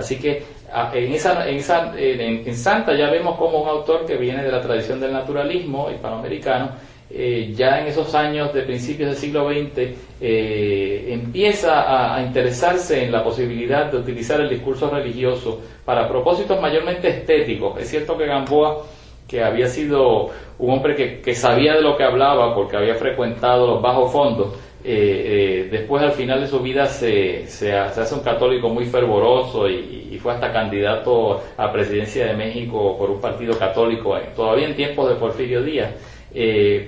Así 0.00 0.16
que 0.18 0.42
ah, 0.72 0.90
en, 0.92 1.12
esa, 1.12 1.48
en, 1.48 1.56
esa, 1.56 1.92
en, 1.96 2.48
en 2.48 2.56
Santa 2.56 2.94
ya 2.96 3.10
vemos 3.10 3.36
como 3.36 3.62
un 3.62 3.68
autor 3.68 4.04
que 4.06 4.16
viene 4.16 4.42
de 4.42 4.50
la 4.50 4.60
tradición 4.60 5.00
del 5.00 5.12
naturalismo 5.12 5.90
hispanoamericano, 5.90 6.72
eh, 7.12 7.52
ya 7.56 7.80
en 7.80 7.88
esos 7.88 8.14
años 8.14 8.54
de 8.54 8.62
principios 8.62 9.10
del 9.10 9.18
siglo 9.18 9.48
XX, 9.50 9.96
eh, 10.20 11.08
empieza 11.08 12.14
a, 12.14 12.22
interesarse 12.22 13.04
en 13.04 13.10
la 13.10 13.24
posibilidad 13.24 13.90
de 13.90 13.98
utilizar 13.98 14.40
el 14.40 14.48
discurso 14.48 14.88
religioso 14.88 15.60
para 15.84 16.08
propósitos 16.08 16.60
mayormente 16.60 17.08
estéticos. 17.08 17.80
Es 17.80 17.88
cierto 17.90 18.16
que 18.16 18.26
Gamboa, 18.26 18.86
que 19.26 19.42
había 19.42 19.66
sido 19.66 20.30
un 20.58 20.70
hombre 20.70 21.20
que 21.20 21.34
sabía 21.34 21.74
de 21.74 21.82
lo 21.82 21.96
que 21.96 22.04
hablaba 22.04 22.54
porque 22.54 22.76
había 22.76 22.94
frecuentado 22.94 23.66
los 23.66 23.82
bajos 23.82 24.12
fondos, 24.12 24.54
eh, 24.84 25.64
eh, 25.64 25.68
después 25.70 26.02
al 26.02 26.12
final 26.12 26.40
de 26.40 26.46
su 26.46 26.60
vida 26.60 26.86
se, 26.86 27.46
se, 27.46 27.72
ha- 27.74 27.90
se 27.90 28.00
hace 28.00 28.14
un 28.14 28.20
católico 28.22 28.68
muy 28.68 28.86
fervoroso 28.86 29.68
y, 29.68 29.98
fue 30.20 30.34
hasta 30.34 30.52
candidato 30.52 31.40
a 31.56 31.72
presidencia 31.72 32.26
de 32.26 32.34
México 32.34 32.94
por 32.98 33.10
un 33.10 33.20
partido 33.22 33.58
católico, 33.58 34.18
eh, 34.18 34.28
todavía 34.36 34.66
en 34.68 34.76
tiempos 34.76 35.08
de 35.08 35.14
Porfirio 35.14 35.62
Díaz. 35.62 35.92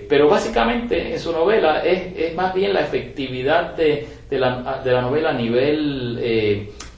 Pero 0.08 0.28
básicamente 0.28 1.12
en 1.14 1.18
su 1.18 1.32
novela 1.32 1.82
es, 1.82 2.14
es 2.16 2.34
más 2.34 2.52
bien 2.54 2.74
la 2.74 2.80
efectividad 2.82 3.74
de, 3.74 4.06
de, 4.28 4.38
la, 4.38 4.82
de 4.84 4.92
la 4.92 5.00
novela 5.00 5.30
a 5.30 5.32
nivel 5.32 6.18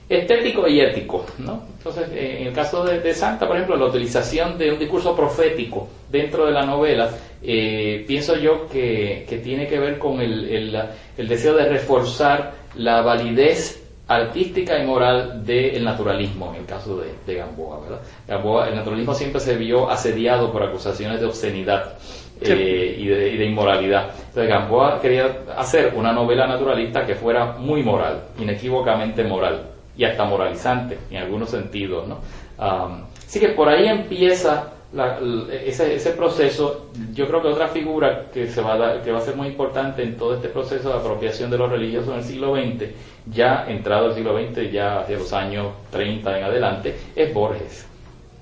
estético 0.08 0.66
y 0.68 0.80
ético. 0.80 1.24
¿no? 1.38 1.62
Entonces, 1.84 2.08
eh, 2.14 2.38
en 2.40 2.46
el 2.46 2.52
caso 2.54 2.82
de, 2.82 3.00
de 3.00 3.12
Santa, 3.12 3.46
por 3.46 3.56
ejemplo, 3.56 3.76
la 3.76 3.84
utilización 3.84 4.56
de 4.56 4.72
un 4.72 4.78
discurso 4.78 5.14
profético 5.14 5.86
dentro 6.10 6.46
de 6.46 6.52
la 6.52 6.64
novela, 6.64 7.10
eh, 7.42 8.02
pienso 8.08 8.36
yo 8.36 8.66
que, 8.68 9.26
que 9.28 9.36
tiene 9.36 9.66
que 9.66 9.78
ver 9.78 9.98
con 9.98 10.18
el, 10.18 10.48
el, 10.48 10.78
el 11.18 11.28
deseo 11.28 11.52
de 11.54 11.68
reforzar 11.68 12.52
la 12.76 13.02
validez 13.02 13.86
artística 14.08 14.78
y 14.82 14.86
moral 14.86 15.44
del 15.44 15.84
naturalismo, 15.84 16.54
en 16.54 16.60
el 16.62 16.66
caso 16.66 16.96
de, 16.96 17.08
de 17.26 17.34
Gamboa, 17.34 17.80
¿verdad? 17.80 18.00
Gamboa, 18.28 18.68
el 18.70 18.76
naturalismo 18.76 19.12
siempre 19.12 19.40
se 19.40 19.54
vio 19.56 19.90
asediado 19.90 20.50
por 20.50 20.62
acusaciones 20.62 21.20
de 21.20 21.26
obscenidad 21.26 21.98
eh, 22.40 22.96
y, 22.98 23.06
de, 23.08 23.28
y 23.28 23.36
de 23.36 23.44
inmoralidad. 23.44 24.08
Entonces 24.28 24.48
Gamboa 24.48 25.02
quería 25.02 25.40
hacer 25.54 25.92
una 25.94 26.14
novela 26.14 26.46
naturalista 26.46 27.04
que 27.04 27.14
fuera 27.14 27.52
muy 27.58 27.82
moral, 27.82 28.22
inequívocamente 28.38 29.22
moral 29.22 29.74
y 29.96 30.04
hasta 30.04 30.24
moralizante 30.24 30.98
en 31.10 31.18
algunos 31.18 31.50
sentidos, 31.50 32.06
¿no? 32.08 32.18
Am, 32.58 33.04
así 33.26 33.40
que 33.40 33.48
por 33.50 33.68
ahí 33.68 33.86
empieza 33.88 34.70
la- 34.92 35.18
ese, 35.64 35.94
ese 35.96 36.10
proceso, 36.10 36.86
yo 37.12 37.26
creo 37.26 37.42
que 37.42 37.48
otra 37.48 37.66
figura 37.68 38.26
que, 38.32 38.46
se 38.46 38.60
va 38.62 38.74
a 38.74 38.78
dar- 38.78 39.02
que 39.02 39.10
va 39.10 39.18
a 39.18 39.22
ser 39.22 39.34
muy 39.36 39.48
importante 39.48 40.02
en 40.02 40.16
todo 40.16 40.34
este 40.34 40.48
proceso 40.48 40.88
de 40.90 40.94
apropiación 40.96 41.50
de 41.50 41.58
los 41.58 41.70
religiosos 41.70 42.10
en 42.10 42.16
el 42.18 42.24
siglo 42.24 42.54
XX, 42.54 42.90
ya 43.26 43.66
entrado 43.68 44.06
el 44.06 44.14
siglo 44.14 44.38
XX, 44.38 44.70
ya 44.70 45.00
hacia 45.00 45.18
los 45.18 45.32
años 45.32 45.66
30 45.90 46.38
en 46.38 46.44
adelante, 46.44 46.94
es 47.16 47.34
Borges. 47.34 47.88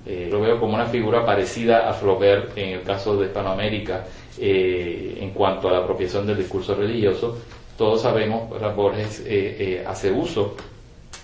Eh, 0.05 0.29
lo 0.31 0.41
veo 0.41 0.59
como 0.59 0.75
una 0.75 0.87
figura 0.87 1.25
parecida 1.25 1.89
a 1.89 1.93
Flaubert 1.93 2.59
en 2.59 2.71
el 2.71 2.83
caso 2.83 3.17
de 3.17 3.27
Hispanoamérica 3.27 4.05
eh, 4.39 5.19
en 5.21 5.31
cuanto 5.31 5.69
a 5.69 5.73
la 5.73 5.79
apropiación 5.79 6.27
del 6.27 6.37
discurso 6.39 6.75
religioso. 6.75 7.39
Todos 7.79 8.03
sabemos, 8.03 8.51
¿verdad? 8.51 8.75
Borges 8.75 9.21
eh, 9.21 9.57
eh, 9.59 9.85
hace 9.87 10.11
uso 10.11 10.57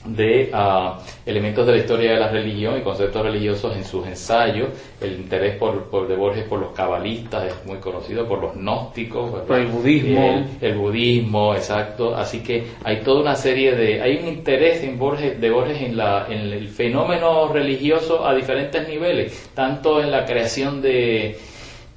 de 0.04 0.48
ah, 0.52 0.98
elementos 1.26 1.66
de 1.66 1.72
la 1.72 1.78
historia 1.78 2.12
de 2.12 2.20
la 2.20 2.28
religión 2.28 2.78
y 2.78 2.82
conceptos 2.82 3.22
religiosos 3.22 3.76
en 3.76 3.84
sus 3.84 4.06
ensayos. 4.06 4.68
El 5.00 5.12
interés 5.14 5.56
por, 5.56 5.84
por- 5.90 6.06
de 6.08 6.14
Borges 6.16 6.44
por 6.44 6.60
los 6.60 6.70
cabalistas 6.72 7.44
es 7.46 7.66
muy 7.66 7.78
conocido, 7.78 8.26
por 8.26 8.40
los 8.40 8.54
gnósticos, 8.54 9.32
¿verdad? 9.32 9.46
Por 9.46 9.58
el 9.58 9.66
budismo. 9.66 10.44
El, 10.60 10.68
el 10.70 10.78
budismo, 10.78 11.54
exacto. 11.54 12.14
Así 12.14 12.40
que 12.42 12.64
hay 12.84 13.00
toda 13.02 13.20
una 13.22 13.34
serie 13.34 13.74
de... 13.74 14.00
Hay 14.00 14.16
un 14.16 14.28
interés 14.28 14.82
en 14.84 14.98
Borges, 14.98 15.40
de 15.40 15.50
Borges 15.50 15.82
en, 15.82 15.96
la, 15.96 16.26
en 16.30 16.40
el 16.52 16.68
fenómeno 16.68 17.48
religioso 17.48 18.26
a 18.26 18.34
diferentes 18.34 18.88
niveles, 18.88 19.50
tanto 19.54 20.00
en 20.00 20.10
la 20.10 20.24
creación 20.24 20.80
de 20.80 21.38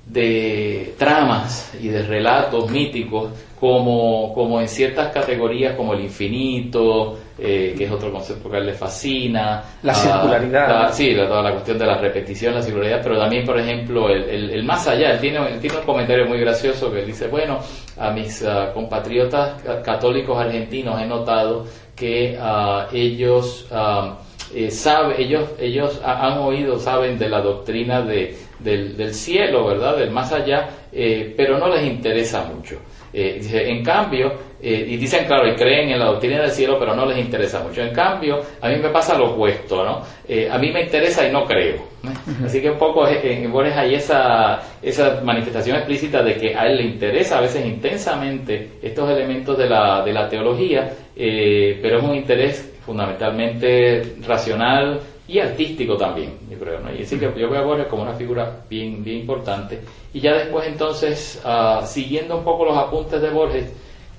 de 0.06 0.96
tramas 0.98 1.74
y 1.80 1.88
de 1.88 2.02
relatos 2.02 2.70
míticos 2.72 3.32
como, 3.60 4.34
como 4.34 4.60
en 4.60 4.68
ciertas 4.68 5.14
categorías 5.14 5.76
como 5.76 5.94
el 5.94 6.02
infinito, 6.02 7.18
eh, 7.44 7.74
que 7.76 7.86
es 7.86 7.92
otro 7.92 8.12
concepto 8.12 8.50
que 8.50 8.58
a 8.58 8.60
él 8.60 8.68
le 8.68 8.74
fascina. 8.74 9.64
La 9.82 9.94
Ah, 9.94 9.96
circularidad. 9.96 10.70
la- 10.70 10.92
sí, 10.94 11.12
la, 11.16 11.28
toda 11.28 11.42
la 11.42 11.52
cuestión 11.54 11.78
de 11.80 11.86
la 11.88 11.98
repetición, 11.98 12.54
la 12.54 12.62
circularidad, 12.62 13.02
pero 13.02 13.18
también, 13.18 13.46
por 13.46 13.60
ejemplo, 13.60 14.10
el, 14.10 14.24
el- 14.30 14.50
el 14.52 14.64
más 14.64 14.88
allá. 14.88 15.12
Él 15.14 15.20
tiene, 15.20 15.38
él 15.54 15.60
tiene 15.60 15.78
un 15.78 15.84
comentario 15.84 16.26
muy 16.28 16.40
gracioso 16.40 16.92
que 16.92 17.00
él 17.00 17.08
dice, 17.08 17.28
bueno, 17.28 17.60
a 17.98 18.12
mis 18.12 18.44
ah, 18.46 18.72
compatriotas 18.74 19.62
ca- 19.64 19.82
católicos 19.82 20.38
argentinos 20.40 21.02
he 21.02 21.06
notado 21.08 21.66
que 21.96 22.38
ah, 22.40 22.88
ellos... 22.94 23.68
ah, 23.72 24.18
eh, 24.54 24.70
sabe, 24.70 25.22
ellos, 25.22 25.48
ellos 25.62 26.02
ha- 26.04 26.28
han 26.28 26.40
oído, 26.40 26.78
saben 26.78 27.18
de 27.18 27.30
la 27.30 27.40
doctrina 27.42 28.02
de, 28.02 28.36
del, 28.60 28.98
del 28.98 29.14
cielo, 29.14 29.66
¿verdad? 29.66 29.96
Del 29.96 30.12
más 30.12 30.34
allá, 30.34 30.68
eh, 30.92 31.34
pero 31.38 31.58
no 31.58 31.70
les 31.70 31.86
interesa 31.88 32.44
mucho. 32.54 32.76
Eh, 33.14 33.38
dice, 33.40 33.70
en 33.70 33.82
cambio, 33.82 34.34
eh, 34.62 34.86
y 34.90 34.98
dicen, 34.98 35.26
claro, 35.26 35.48
y 35.48 35.56
creen 35.56 35.90
en 35.90 36.00
la 36.00 36.06
doctrina 36.06 36.42
del 36.42 36.52
cielo, 36.52 36.78
pero 36.80 36.96
no 36.96 37.06
les 37.06 37.18
interesa 37.18 37.64
mucho. 37.64 37.82
En 37.82 37.94
cambio, 37.94 38.42
a 38.62 38.70
mí 38.70 38.76
me 38.78 38.90
pasa 38.90 39.18
lo 39.18 39.32
opuesto, 39.32 39.84
¿no? 39.84 40.02
Eh, 40.28 40.50
a 40.50 40.58
mí 40.58 40.72
me 40.72 40.84
interesa 40.84 41.28
y 41.28 41.32
no 41.32 41.46
creo. 41.46 41.78
¿no? 42.04 42.12
Así 42.46 42.62
que 42.62 42.70
un 42.70 42.78
poco 42.78 43.08
eh, 43.08 43.44
en 43.44 43.52
Borges 43.52 43.76
hay 43.76 43.96
esa, 43.96 44.62
esa 44.82 45.22
manifestación 45.24 45.76
explícita 45.78 46.24
de 46.24 46.36
que 46.36 46.56
a 46.56 46.68
él 46.68 46.78
le 46.78 46.84
interesa 46.84 47.38
a 47.38 47.42
veces 47.42 47.66
intensamente 47.66 48.80
estos 48.82 49.10
elementos 49.10 49.58
de 49.58 49.68
la, 49.68 50.04
de 50.04 50.14
la 50.14 50.30
teología, 50.30 50.94
eh, 51.16 51.80
pero 51.82 51.98
es 51.98 52.04
un 52.04 52.16
interés 52.16 52.74
fundamentalmente 52.86 54.16
racional 54.26 55.00
y 55.28 55.40
artístico 55.40 55.96
también, 55.96 56.34
yo 56.50 56.58
creo, 56.58 56.80
¿no? 56.80 56.94
Y 56.94 57.04
así 57.04 57.18
que 57.18 57.32
yo 57.38 57.50
veo 57.50 57.62
a 57.62 57.66
Borges 57.66 57.88
como 57.88 58.04
una 58.04 58.14
figura 58.14 58.64
bien, 58.70 59.04
bien 59.04 59.20
importante. 59.20 59.80
Y 60.14 60.20
ya 60.20 60.34
después 60.34 60.68
entonces, 60.68 61.42
ah, 61.46 61.82
siguiendo 61.86 62.38
un 62.38 62.44
poco 62.44 62.66
los 62.66 62.78
apuntes 62.78 63.22
de 63.22 63.30
Borges, 63.30 63.74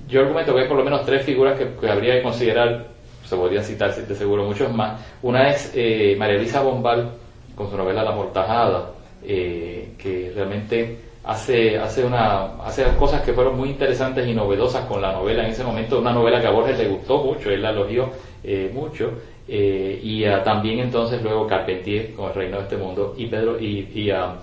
yo 0.07 0.21
argumento 0.21 0.53
que 0.53 0.61
hay 0.61 0.67
por 0.67 0.77
lo 0.77 0.83
menos 0.83 1.05
tres 1.05 1.25
figuras 1.25 1.59
que, 1.59 1.89
habría 1.89 2.15
que 2.15 2.23
considerar, 2.23 2.87
se 3.23 3.35
podrían 3.35 3.63
citar 3.63 3.93
de 3.95 4.15
seguro 4.15 4.43
muchos 4.45 4.71
más. 4.73 5.01
Una 5.21 5.49
es 5.49 5.71
eh, 5.75 6.15
María 6.17 6.37
Luisa 6.37 6.61
Bombal, 6.61 7.11
con 7.55 7.69
su 7.69 7.77
novela 7.77 8.03
La 8.03 8.11
Mortajada, 8.11 8.91
eh, 9.23 9.93
que 9.97 10.31
realmente 10.35 10.97
hace, 11.23 11.77
hace, 11.77 12.03
una, 12.03 12.63
hace 12.63 12.83
cosas 12.97 13.21
que 13.21 13.33
fueron 13.33 13.57
muy 13.57 13.69
interesantes 13.69 14.27
y 14.27 14.33
novedosas 14.33 14.85
con 14.85 15.01
la 15.01 15.13
novela 15.13 15.43
en 15.45 15.51
ese 15.51 15.63
momento, 15.63 15.99
una 15.99 16.13
novela 16.13 16.41
que 16.41 16.47
a 16.47 16.51
Borges 16.51 16.77
le 16.77 16.89
gustó 16.89 17.23
mucho, 17.23 17.49
él 17.49 17.61
la 17.61 17.69
elogió 17.69 18.09
eh, 18.43 18.69
mucho, 18.73 19.11
eh, 19.47 19.99
y 20.01 20.23
también 20.43 20.79
entonces 20.79 21.21
luego 21.21 21.47
Carpentier 21.47 22.13
con 22.13 22.29
El 22.29 22.35
Reino 22.35 22.57
de 22.57 22.63
este 22.63 22.77
Mundo, 22.77 23.13
y 23.17 23.27
Pedro 23.27 23.59
y, 23.59 23.89
y 23.93 24.09
ah, 24.11 24.35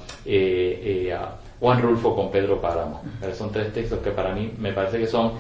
Juan 1.61 1.83
Rulfo 1.83 2.17
con 2.17 2.31
Pedro 2.31 2.61
Páramo. 2.61 3.03
Son 3.35 3.53
tres 3.53 3.73
textos 3.73 3.99
que 4.01 4.11
para 4.11 4.35
mí 4.35 4.51
me 4.59 4.73
parece 4.73 4.99
que 4.99 5.07
son 5.07 5.33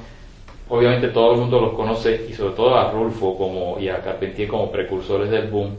obviamente 0.68 1.08
todo 1.08 1.32
el 1.32 1.40
mundo 1.40 1.60
los 1.60 1.74
conoce 1.74 2.26
y 2.28 2.32
sobre 2.32 2.54
todo 2.54 2.76
a 2.76 2.90
Rulfo 2.92 3.36
como, 3.36 3.78
y 3.78 3.88
a 3.88 4.00
Carpentier 4.00 4.48
como 4.48 4.70
precursores 4.70 5.30
del 5.30 5.48
boom. 5.48 5.74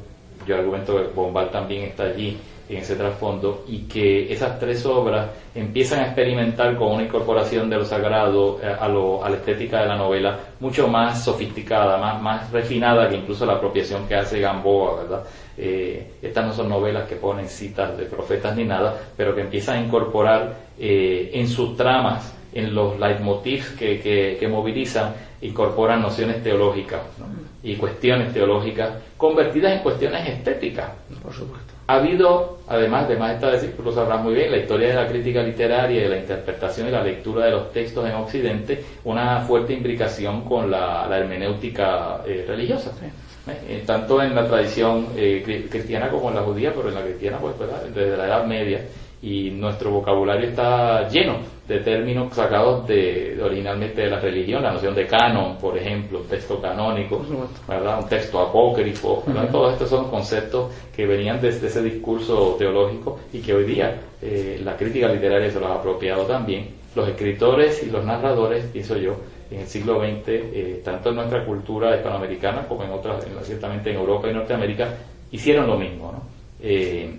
Yo 0.46 0.56
argumento 0.56 0.98
que 0.98 1.14
Bombal 1.14 1.50
también 1.50 1.84
está 1.84 2.04
allí 2.04 2.38
en 2.68 2.78
ese 2.78 2.96
trasfondo 2.96 3.66
y 3.68 3.80
que 3.80 4.32
esas 4.32 4.58
tres 4.60 4.86
obras 4.86 5.30
empiezan 5.54 6.00
a 6.00 6.06
experimentar 6.06 6.78
con 6.78 6.94
una 6.94 7.04
incorporación 7.04 7.70
de 7.70 7.78
lo 7.78 7.86
sagrado 7.86 8.60
eh, 8.64 8.76
a 8.80 8.88
la 8.88 9.36
estética 9.36 9.82
de 9.82 9.88
la 9.88 9.98
novela 9.98 10.40
mucho 10.60 10.88
más 10.88 11.24
sofisticada, 11.24 11.98
más, 11.98 12.22
más 12.22 12.52
refinada 12.52 13.10
que 13.10 13.18
incluso 13.18 13.46
la 13.46 13.54
apropiación 13.54 14.08
que 14.08 14.16
hace 14.16 14.40
Gamboa, 14.40 15.04
¿verdad? 15.04 15.24
Eh, 15.64 16.14
estas 16.24 16.44
no 16.44 16.54
son 16.54 16.70
novelas 16.70 17.08
que 17.08 17.18
ponen 17.18 17.48
citas 17.48 17.96
de 17.96 18.06
profetas 18.06 18.56
ni 18.56 18.64
nada, 18.64 18.98
pero 19.16 19.36
que 19.36 19.42
empiezan 19.42 19.78
a 19.78 19.82
incorporar 19.86 20.56
eh, 20.80 21.30
en 21.36 21.48
sus 21.48 21.78
tramas, 21.78 22.36
en 22.52 22.74
los 22.74 23.00
leitmotivs 23.00 23.70
que, 23.78 24.02
que, 24.02 24.38
que 24.40 24.48
movilizan, 24.48 25.14
incorporan 25.42 26.02
nociones 26.02 26.42
teológicas 26.42 27.02
¿no? 27.20 27.28
y 27.62 27.76
cuestiones 27.76 28.34
teológicas 28.34 28.90
convertidas 29.18 29.74
en 29.74 29.84
cuestiones 29.84 30.28
estéticas. 30.28 30.94
Por 31.22 31.32
supuesto. 31.32 31.74
Ha 31.86 31.98
habido, 31.98 32.58
además 32.68 33.08
de 33.08 33.18
más 33.18 33.36
esta 33.36 33.52
decir, 33.52 33.76
tú 33.78 33.84
lo 33.84 33.92
sabrás 33.92 34.24
muy 34.24 34.34
bien, 34.34 34.50
la 34.50 34.58
historia 34.58 34.88
de 34.88 34.96
la 34.96 35.08
crítica 35.08 35.44
literaria 35.44 36.00
y 36.00 36.04
de 36.04 36.10
la 36.10 36.18
interpretación 36.18 36.88
y 36.88 36.92
la 36.92 37.04
lectura 37.04 37.46
de 37.46 37.52
los 37.52 37.72
textos 37.72 38.04
en 38.10 38.16
Occidente, 38.16 38.84
una 39.04 39.42
fuerte 39.42 39.74
imbricación 39.74 40.42
con 40.42 40.72
la, 40.72 41.06
la 41.08 41.20
hermenéutica 41.20 42.22
eh, 42.26 42.46
religiosa. 42.48 42.92
¿eh? 43.04 43.12
Eh, 43.48 43.84
tanto 43.86 44.22
en 44.22 44.36
la 44.36 44.48
tradición 44.48 45.08
eh, 45.16 45.44
cri- 45.46 45.68
cristiana 45.70 46.10
como 46.10 46.30
en 46.30 46.36
la 46.36 46.42
judía, 46.44 46.72
pero 46.76 46.90
en 46.90 46.96
la 46.96 47.02
cristiana, 47.02 47.38
pues, 47.40 47.58
¿verdad? 47.58 47.84
desde 47.86 48.16
la 48.16 48.28
Edad 48.28 48.46
Media, 48.46 48.82
y 49.24 49.50
nuestro 49.52 49.92
vocabulario 49.92 50.50
está 50.50 51.08
lleno 51.08 51.38
de 51.68 51.80
términos 51.80 52.34
sacados 52.36 52.88
de, 52.88 53.40
originalmente 53.44 54.02
de 54.02 54.10
la 54.10 54.20
religión, 54.20 54.62
la 54.64 54.72
noción 54.74 54.94
de 54.96 55.06
canon, 55.08 55.58
por 55.58 55.78
ejemplo, 55.78 56.20
un 56.20 56.28
texto 56.28 56.60
canónico, 56.62 57.24
¿verdad? 57.68 58.00
un 58.02 58.10
texto 58.10 58.40
apócrifo, 58.40 59.24
¿verdad? 59.28 59.50
todos 59.52 59.74
estos 59.74 59.90
son 59.90 60.10
conceptos 60.10 60.72
que 60.96 61.06
venían 61.06 61.40
desde 61.40 61.68
ese 61.68 61.82
discurso 61.84 62.56
teológico 62.58 63.20
y 63.32 63.40
que 63.42 63.54
hoy 63.54 63.64
día 63.66 63.96
eh, 64.22 64.60
la 64.64 64.76
crítica 64.76 65.08
literaria 65.08 65.50
se 65.52 65.60
los 65.60 65.70
ha 65.70 65.76
apropiado 65.76 66.24
también. 66.26 66.70
Los 66.96 67.08
escritores 67.08 67.84
y 67.84 67.90
los 67.92 68.04
narradores, 68.04 68.66
pienso 68.66 68.98
yo, 68.98 69.16
en 69.52 69.60
el 69.60 69.68
siglo 69.68 70.00
XX, 70.00 70.24
eh, 70.28 70.82
tanto 70.84 71.10
en 71.10 71.16
nuestra 71.16 71.46
cultura 71.46 71.96
hispanoamericana 71.96 72.68
como 72.68 72.84
en 72.84 72.92
otras, 72.92 73.26
en- 73.26 73.44
ciertamente 73.44 73.92
en 73.92 73.98
Europa 73.98 74.30
y 74.30 74.34
Norteamérica, 74.34 74.94
hicieron 75.32 75.68
lo 75.68 75.78
mismo. 75.78 76.12
¿no? 76.14 76.24
Eh, 76.62 77.14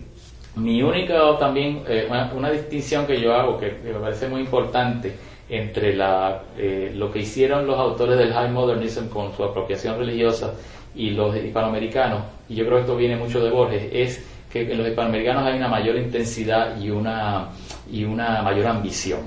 mi 0.56 0.82
única 0.82 1.38
también, 1.38 1.82
eh, 1.88 2.06
una, 2.08 2.32
una 2.34 2.50
distinción 2.50 3.06
que 3.06 3.20
yo 3.20 3.34
hago, 3.34 3.58
que, 3.58 3.76
que 3.82 3.92
me 3.92 4.00
parece 4.00 4.28
muy 4.28 4.40
importante, 4.40 5.12
entre 5.48 5.94
la, 5.94 6.42
eh, 6.56 6.92
lo 6.94 7.12
que 7.12 7.18
hicieron 7.20 7.66
los 7.66 7.78
autores 7.78 8.16
del 8.18 8.32
High 8.32 8.50
Modernism 8.50 9.08
con 9.08 9.34
su 9.36 9.44
apropiación 9.44 9.98
religiosa 9.98 10.54
y 10.94 11.10
los 11.10 11.36
hispanoamericanos, 11.36 12.22
y 12.48 12.54
yo 12.54 12.64
creo 12.64 12.76
que 12.78 12.82
esto 12.82 12.96
viene 12.96 13.16
mucho 13.16 13.42
de 13.44 13.50
Borges, 13.50 13.82
es 13.92 14.26
que 14.50 14.70
en 14.70 14.78
los 14.78 14.86
hispanoamericanos 14.88 15.44
hay 15.44 15.56
una 15.56 15.68
mayor 15.68 15.96
intensidad 15.96 16.78
y 16.80 16.90
una, 16.90 17.48
y 17.90 18.04
una 18.04 18.40
mayor 18.42 18.66
ambición. 18.66 19.20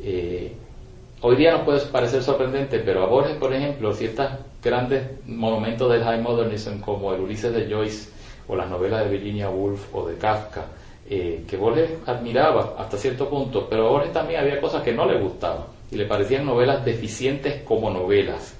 Eh, 0.00 0.52
hoy 1.20 1.36
día 1.36 1.52
nos 1.52 1.62
puede 1.62 1.80
parecer 1.86 2.22
sorprendente, 2.22 2.78
pero 2.80 3.02
a 3.02 3.06
Borges, 3.06 3.36
por 3.36 3.52
ejemplo, 3.52 3.92
ciertos 3.92 4.28
grandes 4.62 5.02
monumentos 5.26 5.90
del 5.90 6.02
High 6.02 6.20
Modernism, 6.20 6.80
como 6.80 7.12
el 7.14 7.20
Ulises 7.20 7.54
de 7.54 7.70
Joyce, 7.70 8.10
o 8.48 8.56
las 8.56 8.68
novelas 8.68 9.04
de 9.04 9.10
Virginia 9.10 9.50
Woolf 9.50 9.94
o 9.94 10.06
de 10.06 10.16
Kafka, 10.16 10.66
eh, 11.08 11.44
que 11.48 11.56
Borges 11.56 11.90
admiraba 12.06 12.74
hasta 12.78 12.96
cierto 12.96 13.28
punto, 13.28 13.66
pero 13.68 13.88
a 13.88 13.90
Borges 13.90 14.12
también 14.12 14.40
había 14.40 14.60
cosas 14.60 14.82
que 14.82 14.92
no 14.92 15.06
le 15.06 15.18
gustaban 15.20 15.64
y 15.90 15.96
le 15.96 16.06
parecían 16.06 16.44
novelas 16.44 16.84
deficientes 16.84 17.62
como 17.62 17.90
novelas. 17.90 18.56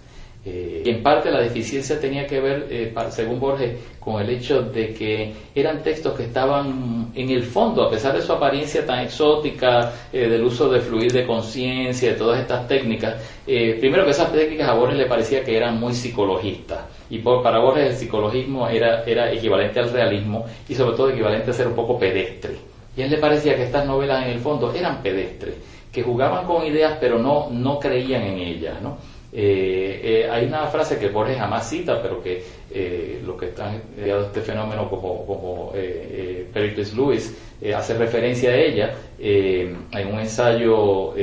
Eh, 0.46 0.82
y 0.84 0.90
en 0.90 1.02
parte 1.02 1.28
la 1.28 1.40
deficiencia 1.40 1.98
tenía 1.98 2.24
que 2.24 2.40
ver, 2.40 2.68
eh, 2.70 2.94
según 3.10 3.40
Borges, 3.40 3.76
con 3.98 4.22
el 4.22 4.30
hecho 4.30 4.62
de 4.62 4.94
que 4.94 5.32
eran 5.52 5.82
textos 5.82 6.16
que 6.16 6.22
estaban 6.22 7.10
en 7.12 7.30
el 7.30 7.42
fondo, 7.42 7.82
a 7.82 7.90
pesar 7.90 8.14
de 8.14 8.22
su 8.22 8.32
apariencia 8.32 8.86
tan 8.86 9.00
exótica, 9.00 9.92
eh, 10.12 10.28
del 10.28 10.44
uso 10.44 10.68
de 10.68 10.78
fluir 10.78 11.10
de 11.10 11.26
conciencia, 11.26 12.12
de 12.12 12.14
todas 12.14 12.40
estas 12.40 12.68
técnicas, 12.68 13.20
eh, 13.44 13.76
primero 13.80 14.04
que 14.04 14.12
esas 14.12 14.32
técnicas 14.32 14.68
a 14.68 14.74
Borges 14.74 14.96
le 14.96 15.06
parecía 15.06 15.42
que 15.42 15.56
eran 15.56 15.80
muy 15.80 15.92
psicologistas. 15.92 16.84
Y 17.10 17.18
por, 17.18 17.42
para 17.42 17.58
Borges 17.58 17.90
el 17.90 17.96
psicologismo 17.96 18.68
era, 18.68 19.02
era 19.02 19.32
equivalente 19.32 19.80
al 19.80 19.90
realismo 19.90 20.44
y 20.68 20.74
sobre 20.76 20.96
todo 20.96 21.10
equivalente 21.10 21.50
a 21.50 21.54
ser 21.54 21.66
un 21.66 21.74
poco 21.74 21.98
pedestre. 21.98 22.54
Y 22.96 23.02
a 23.02 23.06
él 23.06 23.10
le 23.10 23.18
parecía 23.18 23.56
que 23.56 23.64
estas 23.64 23.84
novelas 23.84 24.24
en 24.24 24.34
el 24.34 24.38
fondo 24.38 24.72
eran 24.72 25.02
pedestres, 25.02 25.54
que 25.92 26.04
jugaban 26.04 26.46
con 26.46 26.64
ideas 26.64 26.96
pero 27.00 27.18
no, 27.18 27.48
no 27.50 27.80
creían 27.80 28.22
en 28.22 28.38
ellas. 28.38 28.80
¿no? 28.80 28.98
Eh, 29.32 30.00
eh, 30.02 30.30
hay 30.30 30.46
una 30.46 30.66
frase 30.68 30.98
que 30.98 31.08
Borges 31.08 31.36
jamás 31.36 31.68
cita, 31.68 32.00
pero 32.00 32.22
que 32.22 32.42
eh, 32.70 33.20
los 33.24 33.36
que 33.36 33.46
están 33.46 33.74
estudiando 33.74 34.26
este 34.26 34.40
fenómeno 34.40 34.88
como, 34.88 35.26
como 35.26 35.72
eh, 35.74 36.46
Pericles 36.52 36.94
Lewis 36.94 37.36
hace 37.74 37.94
referencia 37.94 38.50
a 38.50 38.56
ella 38.56 38.94
en 39.18 40.08
un 40.12 40.20
ensayo 40.20 41.14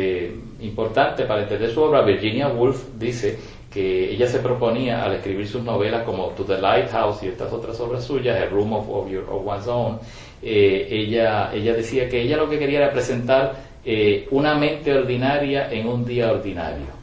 importante 0.62 1.25
para 1.25 1.43
entender 1.43 1.69
su 1.69 1.81
obra. 1.81 2.01
Virginia 2.01 2.48
Woolf 2.48 2.86
dice 2.98 3.38
que 3.72 4.12
ella 4.12 4.27
se 4.27 4.39
proponía 4.39 5.03
al 5.03 5.13
escribir 5.13 5.48
sus 5.48 5.63
novelas 5.63 6.03
como 6.03 6.29
To 6.29 6.43
the 6.43 6.57
Lighthouse 6.57 7.22
y 7.24 7.27
estas 7.27 7.53
otras 7.53 7.79
obras 7.79 8.03
suyas, 8.03 8.41
A 8.41 8.45
Room 8.48 8.74
of, 8.74 8.89
of, 8.89 9.12
your, 9.12 9.24
of 9.29 9.45
One's 9.45 9.67
Own, 9.67 10.00
ella, 10.41 11.51
ella 11.53 11.74
decía 11.74 12.10
que 12.10 12.22
ella 12.22 12.38
lo 12.38 12.50
que 12.50 12.57
quería 12.57 12.79
era 12.79 12.91
presentar 12.91 13.55
una 14.31 14.55
mente 14.55 14.91
ordinaria 14.91 15.72
en 15.72 15.88
un 15.88 16.03
día 16.03 16.31
ordinario 16.31 17.02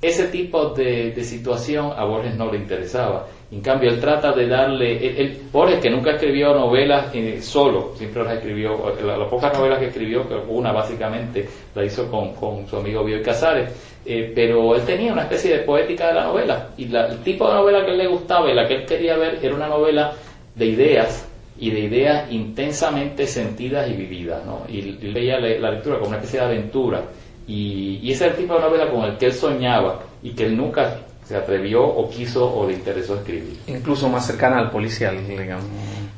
ese 0.00 0.28
tipo 0.28 0.70
de, 0.70 1.12
situación 1.24 1.92
a 1.96 2.04
Borges 2.04 2.36
no 2.36 2.50
le 2.50 2.58
interesaba. 2.58 3.26
En 3.50 3.60
cambio, 3.60 3.90
él 3.90 3.98
trata 3.98 4.32
de 4.32 4.46
darle. 4.46 5.20
Él, 5.20 5.38
Borges, 5.50 5.80
que 5.80 5.90
nunca 5.90 6.12
escribió 6.12 6.54
novelas 6.54 7.12
eh, 7.14 7.40
solo, 7.42 7.92
siempre 7.96 8.22
las 8.22 8.34
escribió. 8.34 8.94
Las 9.04 9.28
pocas 9.28 9.52
novelas 9.58 9.80
que 9.80 9.86
escribió, 9.86 10.24
una 10.48 10.70
básicamente 10.70 11.48
la 11.74 11.84
hizo 11.84 12.08
con, 12.08 12.34
con 12.34 12.66
su 12.68 12.76
amigo 12.76 13.02
Bioy 13.02 13.22
Casares, 13.22 13.70
eh, 14.06 14.32
pero 14.34 14.76
él 14.76 14.82
tenía 14.82 15.12
una 15.12 15.22
especie 15.22 15.58
de 15.58 15.64
poética 15.64 16.08
de 16.08 16.14
la 16.14 16.24
novela. 16.24 16.68
Y 16.76 16.94
el 16.94 17.18
tipo 17.24 17.48
de 17.48 17.54
novela 17.54 17.84
que 17.84 17.90
él 17.92 17.98
le 17.98 18.06
gustaba 18.06 18.50
y 18.50 18.54
la 18.54 18.68
que 18.68 18.74
él 18.74 18.86
quería 18.86 19.16
ver 19.16 19.40
era 19.42 19.54
una 19.54 19.68
novela 19.68 20.12
de 20.54 20.66
ideas 20.66 21.28
y 21.58 21.70
de 21.70 21.80
ideas 21.80 22.30
intensamente 22.30 23.26
sentidas 23.26 23.88
y 23.90 23.94
vividas. 23.94 24.44
¿no? 24.44 24.62
Y, 24.68 24.78
y 24.78 25.12
veía 25.12 25.40
la 25.40 25.72
lectura 25.72 25.96
como 25.96 26.10
una 26.10 26.18
especie 26.18 26.38
de 26.38 26.46
aventura 26.46 27.02
y, 27.48 28.12
ese 28.12 28.26
es 28.26 28.32
el 28.32 28.36
tipo 28.36 28.54
de 28.54 28.60
novela 28.60 28.90
con 28.90 29.04
el 29.04 29.16
que 29.16 29.26
él 29.26 29.32
soñaba 29.32 30.00
y 30.22 30.30
que 30.32 30.44
él 30.44 30.56
nunca 30.56 30.98
se 31.24 31.36
atrevió 31.36 31.82
o 31.84 32.08
quiso 32.08 32.54
o 32.54 32.66
le 32.66 32.74
interesó 32.74 33.16
escribir. 33.16 33.58
Incluso 33.66 34.08
más 34.08 34.26
cercana 34.26 34.58
al 34.58 34.70
policial, 34.70 35.26
digamos. 35.26 35.64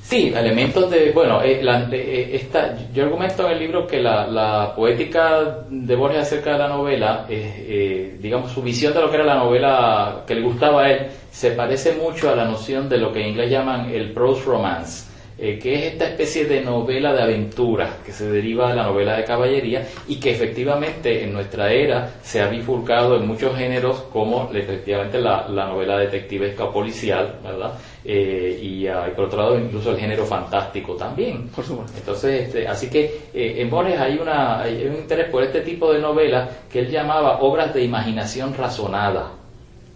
Sí, 0.03 0.33
elementos 0.35 0.91
de, 0.91 1.13
bueno, 1.13 1.43
eh, 1.43 1.61
eh, 1.63 2.31
esta, 2.33 2.77
yo 2.93 3.05
argumento 3.05 3.47
en 3.47 3.53
el 3.53 3.59
libro 3.59 3.87
que 3.87 4.01
la, 4.01 4.73
poética 4.75 5.65
de 5.69 5.95
Borges 5.95 6.23
acerca 6.23 6.53
de 6.53 6.59
la 6.59 6.69
novela, 6.69 7.27
eh, 7.29 8.17
digamos, 8.21 8.51
su 8.51 8.63
visión 8.63 8.93
de 8.93 9.01
lo 9.01 9.11
que 9.11 9.17
era 9.17 9.25
la 9.25 9.37
novela 9.37 10.25
que 10.27 10.35
le 10.35 10.43
gustaba 10.43 10.83
a 10.83 10.91
él, 10.91 11.07
se 11.31 11.53
parece 11.53 11.93
mucho 11.93 12.31
a 12.31 12.35
la 12.35 12.45
noción 12.45 12.89
de 12.89 12.99
lo 12.99 13.13
que 13.13 13.21
en 13.21 13.29
inglés 13.31 13.51
llaman 13.51 13.91
el 13.91 14.13
prose 14.13 14.45
romance 14.45 15.10
eh, 15.43 15.59
que 15.59 15.75
es 15.75 15.93
esta 15.93 16.05
especie 16.05 16.45
de 16.45 16.61
novela 16.61 17.15
de 17.15 17.23
aventura 17.23 17.97
que 18.05 18.13
se 18.13 18.31
deriva 18.31 18.69
de 18.69 18.77
la 18.77 18.85
novela 18.85 19.17
de 19.17 19.25
caballería 19.25 19.87
y 20.07 20.21
que 20.21 20.33
efectivamente 20.33 21.25
en 21.25 21.33
nuestra 21.33 21.73
era 21.73 22.11
se 22.21 22.43
ha 22.43 22.49
bifurcado 22.49 23.17
en 23.17 23.27
muchos 23.27 23.57
géneros 23.57 24.03
como 24.13 24.51
efectivamente 24.53 25.19
la, 25.19 25.49
novela 25.49 25.97
detectivesca 25.97 26.65
o 26.65 26.73
policial, 26.73 27.39
¿verdad? 27.43 27.73
Eh, 28.05 28.89
ah, 28.93 29.07
y, 29.09 29.15
por 29.15 29.25
otro 29.25 29.39
lado 29.39 29.59
incluso 29.59 29.93
el 29.93 29.97
género 29.97 30.27
fantástico 30.27 30.95
también. 30.95 31.49
Por 31.49 31.65
supuesto. 31.65 31.97
Entonces, 31.97 32.49
este, 32.49 32.69
así 32.69 32.91
que 32.91 33.05
eh, 33.33 33.63
en 33.63 33.71
Borges 33.71 33.99
hay, 33.99 34.19
una, 34.19 34.61
hay 34.61 34.87
un 34.87 34.97
interés 34.97 35.31
por 35.31 35.43
este 35.43 35.63
tipo 35.63 35.91
de 35.91 36.01
novelas 36.01 36.51
que 36.71 36.81
él 36.81 36.91
llamaba 36.91 37.41
obras 37.41 37.73
de 37.73 37.83
imaginación 37.83 38.53
razonada. 38.53 39.40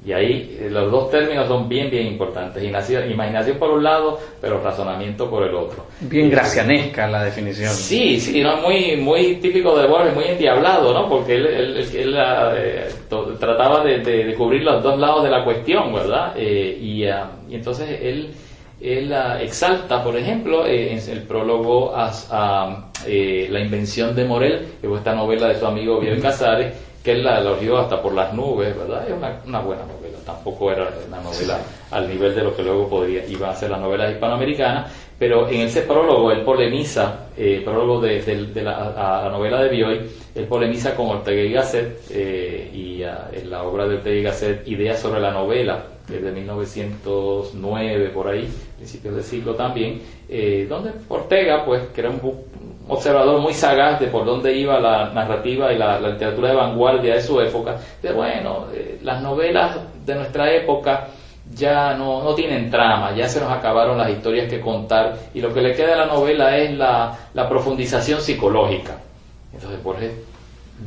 Y 0.07 0.13
ahí 0.13 0.59
eh, 0.61 0.69
los 0.71 0.91
dos 0.91 1.11
términos 1.11 1.49
son 1.49 1.67
bien, 1.67 1.91
bien 1.91 2.07
importantes. 2.07 2.63
Imaginación, 2.63 3.59
por 3.59 3.71
un 3.71 3.83
lado, 3.83 4.21
pero 4.39 4.61
razonamiento 4.61 5.31
por 5.31 5.45
el 5.45 5.55
otro. 5.55 5.87
Bien 6.01 6.29
gracianesca 6.29 7.09
la 7.09 7.25
definición. 7.25 7.73
Sí, 7.73 8.21
sí, 8.21 8.43
no, 8.43 8.59
muy, 8.59 8.97
muy 8.99 9.37
típico 9.37 9.79
de 9.79 9.87
Borges, 9.87 10.15
muy 10.15 10.25
endiablado, 10.25 10.93
¿no? 10.93 11.09
Porque 11.09 11.37
él, 11.37 11.47
él, 11.47 12.17
eh, 12.19 12.89
trataba 13.41 13.83
de, 13.83 14.35
cubrir 14.37 14.63
los 14.63 14.83
dos 14.83 14.99
lados 14.99 15.25
de 15.25 15.31
la 15.31 15.43
cuestión, 15.43 15.95
¿verdad? 15.95 16.35
Eh, 16.37 16.79
y, 16.79 17.07
ah, 17.07 17.31
y, 17.49 17.55
entonces 17.55 17.99
él, 18.03 18.29
él 18.83 19.11
ah, 19.11 19.41
exalta, 19.41 20.05
por 20.05 20.19
ejemplo, 20.19 20.67
en 20.67 20.99
el 20.99 21.23
prólogo 21.23 21.95
a, 21.97 22.91
La 23.07 23.61
invención 23.61 24.15
de 24.15 24.25
Morel, 24.27 24.67
que 24.83 24.87
fue 24.89 24.99
esta 24.99 25.15
novela 25.15 25.49
de 25.49 25.59
su 25.59 25.67
amigo 25.67 25.99
Bioy 25.99 26.21
Casares, 26.21 26.75
que 27.05 27.13
él 27.13 27.23
la 27.23 27.39
elogió 27.39 27.77
hasta 27.77 28.01
por 28.01 28.15
las 28.15 28.33
nubes, 28.33 28.75
¿verdad? 28.75 29.07
Es 29.07 29.15
una, 29.15 29.39
una, 29.47 29.61
buena 29.61 29.83
novela, 29.85 30.17
tampoco 30.25 30.73
era 30.73 30.89
una 31.07 31.21
novela 31.21 31.59
al 31.91 32.09
nivel 32.09 32.35
de 32.35 32.43
lo 32.43 32.57
que 32.57 32.63
luego 32.63 32.89
podría, 32.89 33.27
iba 33.27 33.51
a 33.51 33.55
ser 33.55 33.71
las 33.71 33.81
novelas 33.81 34.11
hispanoamericanas, 34.13 34.91
pero 35.19 35.47
en 35.49 35.61
ese 35.61 35.83
prólogo 35.83 36.33
él 36.33 36.41
polemiza, 36.41 37.27
eh, 37.37 37.61
prólogo 37.63 38.01
de, 38.01 38.23
de, 38.23 38.63
la, 38.63 39.19
a 39.21 39.25
la 39.27 39.31
novela 39.31 39.63
de 39.63 39.69
Bioy, 39.69 40.01
él 40.35 40.47
polemiza 40.47 40.97
con 40.97 41.09
Ortega 41.09 41.43
y 41.43 41.53
Gasset 41.53 42.01
eh, 42.11 42.71
y 42.73 43.03
en 43.03 43.51
la 43.51 43.65
obra 43.65 43.87
de 43.87 43.97
Ortega 43.97 44.17
y 44.17 44.23
Gasset, 44.23 44.67
Ideas 44.67 44.99
sobre 44.99 45.21
la 45.21 45.31
novela, 45.31 45.85
desde 46.09 46.33
1909 46.33 48.09
por 48.11 48.29
ahí, 48.29 48.49
principios 48.77 49.15
del 49.15 49.25
siglo 49.25 49.55
también, 49.55 50.01
eh, 50.29 50.67
donde 50.69 50.93
Ortega, 51.09 51.65
pues, 51.67 51.83
que 51.95 52.01
era 52.01 52.09
un 52.11 52.19
observador 52.89 53.41
muy 53.41 53.55
sagaz 53.55 54.01
de 54.01 54.09
por 54.09 54.25
dónde 54.25 54.57
iba 54.57 54.79
la 54.79 55.11
narrativa 55.11 55.73
y 55.73 55.79
la, 55.79 55.99
literatura 56.01 56.51
de 56.51 56.55
vanguardia 56.55 57.15
de 57.15 57.23
su 57.23 57.41
época, 57.41 57.77
de 58.03 58.13
bueno, 58.13 58.67
eh, 58.73 58.99
las 59.03 59.23
novelas 59.23 59.79
de 60.05 60.15
nuestra 60.15 60.53
época 60.53 61.09
ya 61.55 61.95
no, 61.95 62.23
no, 62.23 62.35
tienen 62.35 62.71
trama, 62.71 63.15
ya 63.15 63.29
se 63.29 63.41
nos 63.41 63.51
acabaron 63.51 63.99
las 63.99 64.11
historias 64.11 64.49
que 64.49 64.61
contar 64.61 65.17
y 65.35 65.41
lo 65.41 65.53
que 65.53 65.61
le 65.61 65.75
queda 65.75 65.95
a 65.95 65.99
la 65.99 66.07
novela 66.07 66.57
es 66.57 66.73
la, 66.73 67.17
la 67.35 67.49
profundización 67.49 68.21
psicológica. 68.21 68.97
Entonces 69.53 69.83
Borges 69.83 70.13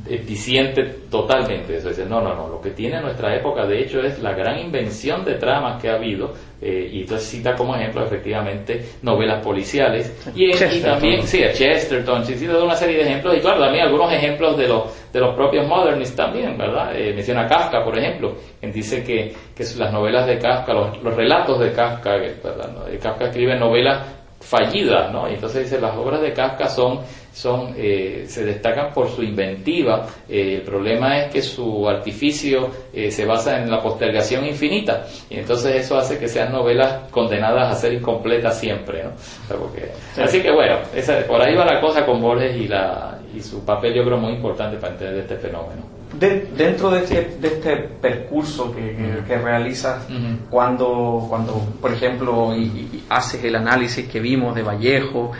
disiente 0.05 0.83
totalmente. 1.09 1.77
Eso. 1.77 1.89
Dice, 1.89 2.05
no, 2.05 2.21
no, 2.21 2.35
no, 2.35 2.47
lo 2.47 2.61
que 2.61 2.71
tiene 2.71 3.01
nuestra 3.01 3.35
época 3.35 3.65
de 3.65 3.81
hecho 3.81 4.01
es 4.01 4.19
la 4.19 4.33
gran 4.33 4.59
invención 4.59 5.23
de 5.23 5.35
tramas 5.35 5.81
que 5.81 5.89
ha 5.89 5.95
habido 5.95 6.33
eh, 6.61 6.89
y 6.91 7.01
entonces 7.01 7.27
cita 7.27 7.53
como 7.55 7.75
ejemplo 7.75 8.03
efectivamente 8.03 8.83
novelas 9.03 9.43
policiales. 9.43 10.11
Y, 10.35 10.51
también, 10.81 11.23
sí, 11.23 11.43
a 11.43 11.53
Chesterton, 11.53 12.25
sí, 12.25 12.35
cita 12.35 12.57
una 12.63 12.75
serie 12.75 12.97
de 12.97 13.03
ejemplos. 13.03 13.37
Y 13.37 13.39
claro, 13.41 13.59
también 13.61 13.85
algunos 13.85 14.11
ejemplos 14.11 14.57
de 14.57 14.67
los, 14.67 15.11
de 15.11 15.19
los 15.19 15.35
propios 15.35 15.67
modernists 15.67 16.15
también, 16.15 16.57
¿verdad? 16.57 16.95
Eh, 16.95 17.13
menciona 17.13 17.47
Kafka, 17.47 17.83
por 17.83 17.97
ejemplo, 17.97 18.35
quien 18.59 18.71
dice 18.71 19.03
que, 19.03 19.33
que 19.55 19.63
las 19.77 19.93
novelas 19.93 20.25
de 20.25 20.39
Kafka, 20.39 20.73
los, 20.73 21.03
los 21.03 21.15
relatos 21.15 21.59
de 21.59 21.71
Kafka, 21.71 22.17
¿verdad? 22.17 22.87
Kafka 23.01 23.25
escribe 23.25 23.57
novelas 23.57 24.16
fallidas, 24.47 25.11
¿no? 25.11 25.29
Y 25.29 25.33
entonces 25.33 25.63
dice, 25.63 25.79
las 25.81 25.95
obras 25.95 26.21
de 26.21 26.33
Kafka 26.33 26.67
son 26.69 27.01
son, 27.37 27.75
eh, 27.77 28.25
se 28.27 28.43
destacan 28.43 28.91
por 28.91 29.09
su 29.09 29.21
inventiva. 29.21 30.07
Eh, 30.27 30.55
el 30.55 30.61
problema 30.63 31.19
es 31.19 31.31
que 31.31 31.43
su 31.43 31.87
artificio 31.87 32.69
eh, 32.91 33.11
se 33.11 33.25
basa 33.25 33.61
en 33.61 33.69
la 33.69 33.79
postergación 33.79 34.43
infinita 34.45 35.05
y 35.29 35.37
entonces 35.37 35.75
eso 35.75 35.97
hace 35.97 36.17
que 36.17 36.27
sean 36.27 36.51
novelas 36.51 37.09
condenadas 37.11 37.71
a 37.71 37.75
ser 37.75 37.93
incompletas 37.93 38.59
siempre. 38.59 39.03
¿no? 39.03 39.11
Así 40.23 40.41
que 40.41 40.51
bueno, 40.51 40.79
por 41.27 41.39
ahí 41.39 41.55
va 41.55 41.65
la 41.65 41.79
cosa 41.79 42.03
con 42.03 42.19
Borges 42.19 42.57
y, 42.57 42.67
la, 42.67 43.19
y 43.35 43.39
su 43.39 43.63
papel 43.63 43.93
yo 43.93 44.03
creo 44.03 44.17
muy 44.17 44.33
importante 44.33 44.77
para 44.77 44.93
entender 44.93 45.19
este 45.19 45.35
fenómeno. 45.35 45.96
Dentro 46.19 46.89
de 46.89 46.99
este, 46.99 47.37
de 47.39 47.47
este 47.47 47.75
percurso 48.01 48.73
que, 48.75 49.23
que, 49.27 49.37
realizas 49.37 50.07
cuando, 50.49 51.25
cuando, 51.29 51.53
por 51.81 51.93
ejemplo, 51.93 52.55
y, 52.55 53.03
haces 53.09 53.43
el 53.43 53.55
análisis 53.55 54.07
que 54.07 54.19
vimos 54.19 54.55
de 54.55 54.63
Vallejo, 54.63 55.31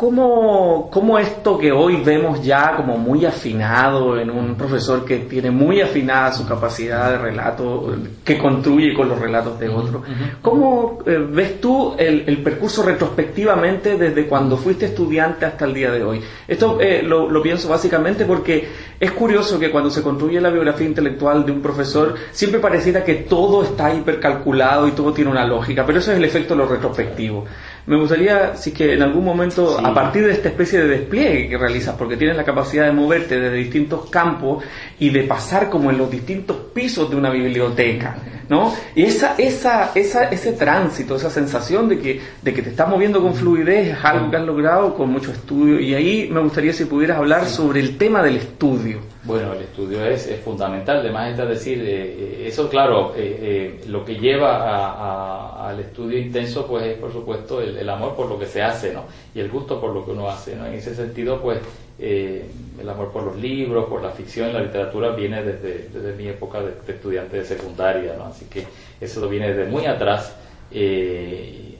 ¿Cómo, 0.00 0.88
¿Cómo, 0.90 1.18
esto 1.18 1.58
que 1.58 1.70
hoy 1.70 1.96
vemos 2.02 2.42
ya 2.42 2.74
como 2.74 2.96
muy 2.96 3.26
afinado 3.26 4.18
en 4.18 4.30
un 4.30 4.54
profesor 4.54 5.04
que 5.04 5.18
tiene 5.18 5.50
muy 5.50 5.82
afinada 5.82 6.32
su 6.32 6.48
capacidad 6.48 7.10
de 7.10 7.18
relato, 7.18 7.94
que 8.24 8.38
construye 8.38 8.94
con 8.94 9.10
los 9.10 9.18
relatos 9.18 9.60
de 9.60 9.68
otros, 9.68 10.02
cómo 10.40 11.00
eh, 11.04 11.18
ves 11.30 11.60
tú 11.60 11.96
el, 11.98 12.24
el, 12.26 12.38
percurso 12.38 12.82
retrospectivamente 12.82 13.98
desde 13.98 14.26
cuando 14.26 14.56
fuiste 14.56 14.86
estudiante 14.86 15.44
hasta 15.44 15.66
el 15.66 15.74
día 15.74 15.90
de 15.92 16.02
hoy? 16.02 16.22
Esto 16.48 16.80
eh, 16.80 17.02
lo, 17.02 17.28
lo, 17.28 17.42
pienso 17.42 17.68
básicamente 17.68 18.24
porque 18.24 18.66
es 18.98 19.12
curioso 19.12 19.60
que 19.60 19.70
cuando 19.70 19.90
se 19.90 20.02
construye 20.02 20.40
la 20.40 20.48
biografía 20.48 20.86
intelectual 20.86 21.44
de 21.44 21.52
un 21.52 21.60
profesor 21.60 22.14
siempre 22.30 22.58
pareciera 22.58 23.04
que 23.04 23.16
todo 23.16 23.64
está 23.64 23.92
hipercalculado 23.92 24.88
y 24.88 24.92
todo 24.92 25.12
tiene 25.12 25.30
una 25.30 25.44
lógica, 25.44 25.84
pero 25.84 25.98
eso 25.98 26.10
es 26.10 26.16
el 26.16 26.24
efecto 26.24 26.54
de 26.54 26.60
lo 26.60 26.66
retrospectivo. 26.66 27.44
Me 27.86 27.96
gustaría, 27.96 28.56
si 28.56 28.72
que 28.72 28.94
en 28.94 29.02
algún 29.02 29.24
momento, 29.24 29.78
a 29.78 29.94
partir 29.94 30.26
de 30.26 30.32
esta 30.32 30.48
especie 30.48 30.80
de 30.80 30.88
despliegue 30.88 31.48
que 31.48 31.58
realizas, 31.58 31.96
porque 31.96 32.16
tienes 32.16 32.36
la 32.36 32.44
capacidad 32.44 32.86
de 32.86 32.92
moverte 32.92 33.40
desde 33.40 33.56
distintos 33.56 34.10
campos 34.10 34.62
y 35.00 35.08
de 35.08 35.22
pasar 35.24 35.68
como 35.70 35.90
en 35.90 35.98
los 35.98 36.10
distintos 36.10 36.56
pisos 36.72 37.10
de 37.10 37.16
una 37.16 37.30
biblioteca, 37.30 38.16
¿no? 38.50 38.72
Y 38.94 39.04
esa, 39.04 39.34
esa, 39.38 39.92
esa, 39.94 40.24
ese 40.24 40.52
tránsito, 40.52 41.16
esa 41.16 41.30
sensación 41.30 41.88
de 41.88 41.98
que, 41.98 42.20
de 42.42 42.52
que 42.52 42.62
te 42.62 42.70
estás 42.70 42.88
moviendo 42.88 43.22
con 43.22 43.34
fluidez 43.34 43.88
es 43.88 44.04
algo 44.04 44.30
que 44.30 44.36
has 44.36 44.44
logrado 44.44 44.94
con 44.94 45.10
mucho 45.10 45.32
estudio. 45.32 45.80
Y 45.80 45.94
ahí 45.94 46.28
me 46.30 46.40
gustaría 46.40 46.72
si 46.74 46.84
pudieras 46.84 47.16
hablar 47.16 47.46
sobre 47.46 47.80
el 47.80 47.96
tema 47.96 48.22
del 48.22 48.36
estudio. 48.36 49.00
Bueno, 49.24 49.54
el 49.54 49.62
estudio 49.62 50.04
es, 50.04 50.26
es 50.26 50.40
fundamental, 50.40 50.98
además 50.98 51.38
es 51.38 51.48
decir, 51.48 51.78
eh, 51.80 52.16
eh, 52.18 52.44
eso 52.46 52.68
claro, 52.68 53.12
eh, 53.16 53.82
lo 53.86 54.04
que 54.04 54.16
lleva 54.16 55.68
al 55.68 55.78
estudio 55.78 56.18
intenso 56.18 56.66
pues 56.66 56.84
es 56.84 56.98
por 56.98 57.12
supuesto 57.12 57.60
el, 57.60 57.88
amor 57.88 58.14
por 58.16 58.28
lo 58.28 58.38
que 58.38 58.46
se 58.46 58.62
hace, 58.62 58.92
¿no? 58.92 59.04
Y 59.34 59.40
el 59.40 59.50
gusto 59.50 59.80
por 59.80 59.94
lo 59.94 60.04
que 60.04 60.10
uno 60.10 60.28
hace, 60.28 60.56
¿no? 60.56 60.66
En 60.66 60.74
ese 60.74 60.94
sentido 60.94 61.40
pues 61.40 61.58
el 62.00 62.88
amor 62.88 63.12
por 63.12 63.24
los 63.24 63.36
libros, 63.36 63.88
por 63.88 64.02
la 64.02 64.10
ficción, 64.10 64.52
la 64.52 64.62
literatura 64.62 65.10
viene 65.10 65.42
desde, 65.42 65.88
desde 65.92 66.14
mi 66.14 66.28
época 66.28 66.60
de, 66.60 66.72
estudiante 66.92 67.36
de 67.38 67.44
secundaria, 67.44 68.14
¿no? 68.16 68.26
Así 68.26 68.46
que 68.46 68.64
eso 69.00 69.28
viene 69.28 69.52
desde 69.52 69.70
muy 69.70 69.84
atrás, 69.86 70.34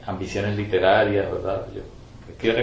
ambiciones 0.06 0.56
literarias, 0.56 1.30
¿verdad? 1.30 1.66
Yo, 1.74 1.82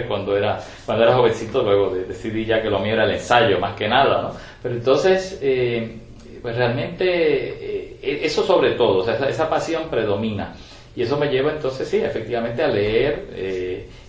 cuando 0.06 0.36
era, 0.36 0.58
cuando 0.84 1.04
era 1.04 1.14
jovencito, 1.14 1.62
luego 1.62 1.94
decidí 1.94 2.44
ya 2.44 2.60
que 2.60 2.70
lo 2.70 2.78
mío 2.80 2.94
era 2.94 3.04
el 3.04 3.12
ensayo, 3.12 3.58
más 3.58 3.76
que 3.76 3.88
nada, 3.88 4.22
¿no? 4.22 4.32
Pero 4.62 4.74
entonces, 4.74 5.38
eh, 5.40 5.98
pues 6.42 6.56
realmente, 6.56 7.04
eh, 7.06 8.20
eso 8.22 8.42
sobre 8.42 8.72
todo, 8.72 8.98
o 8.98 9.04
sea, 9.04 9.14
esa, 9.28 9.48
pasión 9.48 9.88
predomina. 9.88 10.54
Y 10.96 11.02
eso 11.02 11.16
me 11.16 11.28
lleva 11.28 11.52
entonces, 11.52 11.86
sí, 11.86 11.98
efectivamente 11.98 12.62
a 12.62 12.68
leer. 12.68 13.26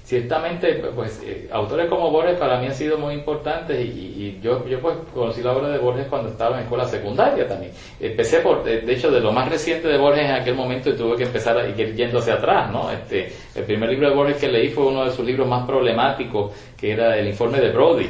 Eh, 0.10 0.20
ciertamente, 0.20 0.74
pues, 0.96 1.22
eh, 1.24 1.48
autores 1.52 1.88
como 1.88 2.10
Borges 2.10 2.38
para 2.40 2.60
mí 2.60 2.66
han 2.66 2.74
sido 2.74 2.98
muy 2.98 3.14
importantes 3.14 3.80
y, 3.80 4.40
yo, 4.42 4.66
yo 4.68 4.80
pues 4.80 4.96
conocí 5.14 5.42
la 5.44 5.52
obra 5.52 5.70
de 5.70 5.78
Borges 5.78 6.08
cuando 6.08 6.30
estaba 6.30 6.58
en 6.58 6.64
escuela 6.64 6.86
secundaria 6.86 7.48
también. 7.48 7.72
Empecé 8.00 8.40
por, 8.40 8.64
de 8.64 8.92
hecho, 8.92 9.12
de 9.12 9.20
lo 9.20 9.32
más 9.32 9.50
reciente 9.50 9.88
de 9.88 9.98
Borges 9.98 10.26
en 10.26 10.32
aquel 10.32 10.56
momento 10.56 10.90
y 10.90 10.94
tuve 10.94 11.16
que 11.16 11.24
empezar 11.24 11.58
a 11.58 11.68
ir 11.68 11.96
yendo 11.96 12.20
hacia 12.20 12.36
atrás, 12.36 12.72
¿no? 12.72 12.90
Este, 12.92 13.32
el 13.54 13.64
primer 13.66 13.90
libro 13.90 14.10
de 14.10 14.16
Borges 14.16 14.38
que 14.38 14.48
leí 14.48 14.70
fue 14.70 14.88
uno 14.88 15.06
de 15.06 15.12
sus 15.12 15.26
libros 15.26 15.48
más 15.48 15.66
problemáticos, 15.68 16.54
que 16.78 16.92
era 16.92 17.18
El 17.18 17.28
informe 17.28 17.60
de 17.60 17.70
Brody, 17.72 18.10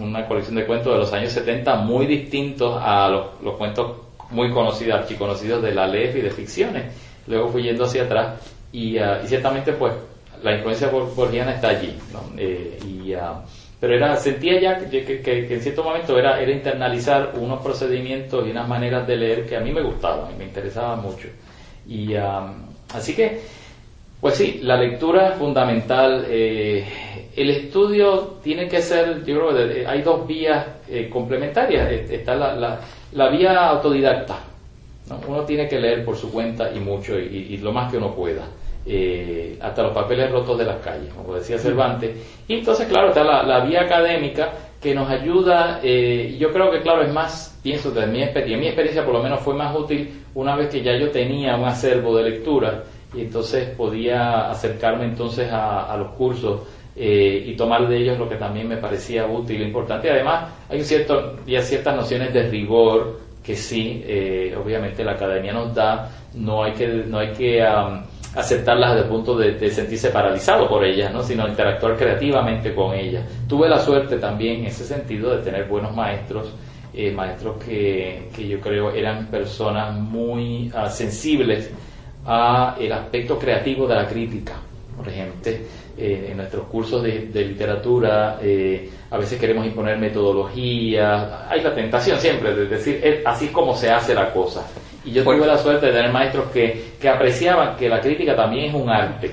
una 0.00 0.26
colección 0.28 0.56
de 0.56 0.66
cuentos 0.66 0.92
de 0.92 0.98
los 0.98 1.12
años 1.12 1.32
70 1.32 1.76
muy 1.76 2.06
distintos 2.06 2.78
a 2.80 3.08
los, 3.08 3.56
cuentos 3.56 3.96
muy 4.30 4.50
conocidos, 4.50 5.00
archiconocidos 5.00 5.62
de 5.62 5.74
la 5.74 5.86
LEF 5.86 6.16
y 6.16 6.20
de 6.20 6.30
ficciones. 6.30 6.84
Luego 7.26 7.48
fui 7.48 7.62
yendo 7.62 7.84
hacia 7.84 8.04
atrás 8.04 8.40
y, 8.72 8.98
ah, 8.98 9.20
y 9.24 9.26
ciertamente 9.26 9.72
pues 9.72 9.92
la 10.42 10.54
influencia 10.54 10.88
borgiana 10.88 11.54
está 11.54 11.68
allí. 11.68 11.96
Eh, 12.36 12.78
y, 12.86 13.12
ah, 13.14 13.42
pero 13.80 13.94
era, 13.94 14.16
sentía 14.16 14.60
ya 14.60 14.78
que, 14.78 15.46
en 15.50 15.60
cierto 15.60 15.82
momento 15.82 16.18
era, 16.18 16.40
era 16.40 16.52
internalizar 16.52 17.32
unos 17.36 17.62
procedimientos 17.62 18.46
y 18.46 18.50
unas 18.50 18.68
maneras 18.68 19.06
de 19.06 19.16
leer 19.16 19.46
que 19.46 19.56
a 19.56 19.60
mí 19.60 19.72
me 19.72 19.82
gustaban 19.82 20.32
y 20.34 20.38
me 20.38 20.44
interesaban 20.44 21.02
mucho. 21.02 21.28
Y 21.86 22.14
ah, 22.14 22.52
así 22.94 23.14
que, 23.14 23.40
pues 24.20 24.36
sí, 24.36 24.60
la 24.62 24.76
lectura 24.76 25.30
es 25.30 25.34
fundamental. 25.36 26.26
Eh, 26.28 26.84
el 27.34 27.50
estudio 27.50 28.38
tiene 28.42 28.68
que 28.68 28.80
ser, 28.82 29.24
yo 29.24 29.50
creo 29.50 29.54
que 29.54 29.86
hay 29.86 30.02
dos 30.02 30.26
vías 30.26 30.64
eh, 30.88 31.08
complementarias. 31.08 32.08
Está 32.10 32.34
la, 32.36 32.80
la, 33.12 33.28
vía 33.30 33.68
autodidacta. 33.68 34.38
Uno 35.26 35.42
tiene 35.42 35.68
que 35.68 35.80
leer 35.80 36.04
por 36.04 36.16
su 36.16 36.32
cuenta 36.32 36.72
y 36.72 36.78
mucho 36.78 37.18
y 37.18 37.56
lo 37.58 37.72
más 37.72 37.90
que 37.90 37.98
uno 37.98 38.14
pueda. 38.14 38.46
Eh, 38.84 39.56
hasta 39.60 39.84
los 39.84 39.92
papeles 39.92 40.28
rotos 40.32 40.58
de 40.58 40.64
las 40.64 40.80
calles, 40.80 41.14
como 41.14 41.36
decía 41.36 41.56
Cervantes. 41.56 42.16
Y 42.48 42.54
entonces, 42.54 42.88
claro, 42.88 43.08
está 43.08 43.22
la, 43.22 43.64
vía 43.64 43.82
académica 43.82 44.52
que 44.80 44.92
nos 44.92 45.08
ayuda, 45.08 45.78
eh, 45.84 46.36
yo 46.36 46.50
creo 46.52 46.68
que, 46.72 46.80
claro, 46.80 47.02
es 47.02 47.12
más, 47.12 47.60
pienso 47.62 47.92
de 47.92 48.08
mi 48.08 48.24
experiencia, 48.24 48.58
mi 48.58 48.66
experiencia 48.66 49.04
por 49.04 49.14
lo 49.14 49.22
menos 49.22 49.38
fue 49.38 49.54
más 49.54 49.76
útil 49.76 50.24
una 50.34 50.56
vez 50.56 50.68
que 50.68 50.82
ya 50.82 50.96
yo 50.96 51.12
tenía 51.12 51.54
un 51.56 51.64
acervo 51.64 52.16
de 52.16 52.30
lectura 52.30 52.82
y 53.14 53.20
entonces 53.20 53.68
podía 53.76 54.50
acercarme 54.50 55.04
entonces 55.04 55.48
a, 55.52 55.96
los 55.96 56.14
cursos 56.14 56.62
eh, 56.96 57.44
y 57.46 57.54
tomar 57.54 57.86
de 57.86 57.98
ellos 57.98 58.18
lo 58.18 58.28
que 58.28 58.34
también 58.34 58.66
me 58.66 58.78
parecía 58.78 59.26
útil 59.26 59.62
e 59.62 59.66
importante. 59.66 60.10
Además, 60.10 60.50
hay 60.68 60.82
cierto, 60.82 61.36
ya 61.46 61.62
ciertas 61.62 61.94
nociones 61.94 62.34
de 62.34 62.48
rigor 62.50 63.20
que 63.44 63.54
sí, 63.54 64.02
obviamente 64.60 65.04
la 65.04 65.12
academia 65.12 65.52
nos 65.52 65.72
da, 65.72 66.10
no 66.34 66.64
hay 66.64 66.72
que, 66.72 66.86
no 66.88 67.18
hay 67.18 67.32
que 67.32 67.62
aceptarlas 68.34 68.94
desde 68.94 69.04
el 69.04 69.10
punto 69.10 69.36
de, 69.36 69.70
sentirse 69.70 70.10
paralizado 70.10 70.68
por 70.68 70.84
ellas, 70.84 71.12
¿no? 71.12 71.22
sino 71.22 71.46
interactuar 71.46 71.96
creativamente 71.96 72.74
con 72.74 72.94
ellas. 72.94 73.24
Tuve 73.46 73.68
la 73.68 73.78
suerte 73.78 74.16
también 74.16 74.60
en 74.60 74.66
ese 74.66 74.84
sentido 74.84 75.36
de 75.36 75.42
tener 75.42 75.66
buenos 75.68 75.94
maestros, 75.94 76.52
eh, 76.94 77.10
maestros 77.10 77.62
que, 77.62 78.28
que, 78.34 78.48
yo 78.48 78.60
creo 78.60 78.90
eran 78.92 79.26
personas 79.26 79.94
muy 79.94 80.70
uh, 80.74 80.90
sensibles 80.90 81.70
a 82.26 82.76
el 82.78 82.92
aspecto 82.92 83.38
creativo 83.38 83.86
de 83.86 83.94
la 83.94 84.06
crítica. 84.06 84.54
Por 84.96 85.08
ejemplo, 85.08 85.52
eh, 85.96 86.28
en 86.30 86.36
nuestros 86.36 86.66
cursos 86.66 87.02
de, 87.02 87.28
literatura 87.34 88.38
eh, 88.42 88.90
a 89.10 89.18
veces 89.18 89.38
queremos 89.38 89.66
imponer 89.66 89.98
metodología, 89.98 91.48
hay 91.50 91.62
la 91.62 91.74
tentación 91.74 92.18
siempre 92.18 92.54
de 92.54 92.66
decir 92.66 93.22
así 93.26 93.46
es 93.46 93.50
como 93.50 93.74
se 93.74 93.90
hace 93.90 94.14
la 94.14 94.32
cosa 94.32 94.66
y 95.04 95.12
yo 95.12 95.24
tuve 95.24 95.46
la 95.46 95.58
suerte 95.58 95.86
de 95.86 95.92
tener 95.92 96.12
maestros 96.12 96.50
que, 96.50 96.92
que 97.00 97.08
apreciaban 97.08 97.76
que 97.76 97.88
la 97.88 98.00
crítica 98.00 98.36
también 98.36 98.66
es 98.66 98.74
un 98.74 98.88
arte. 98.88 99.32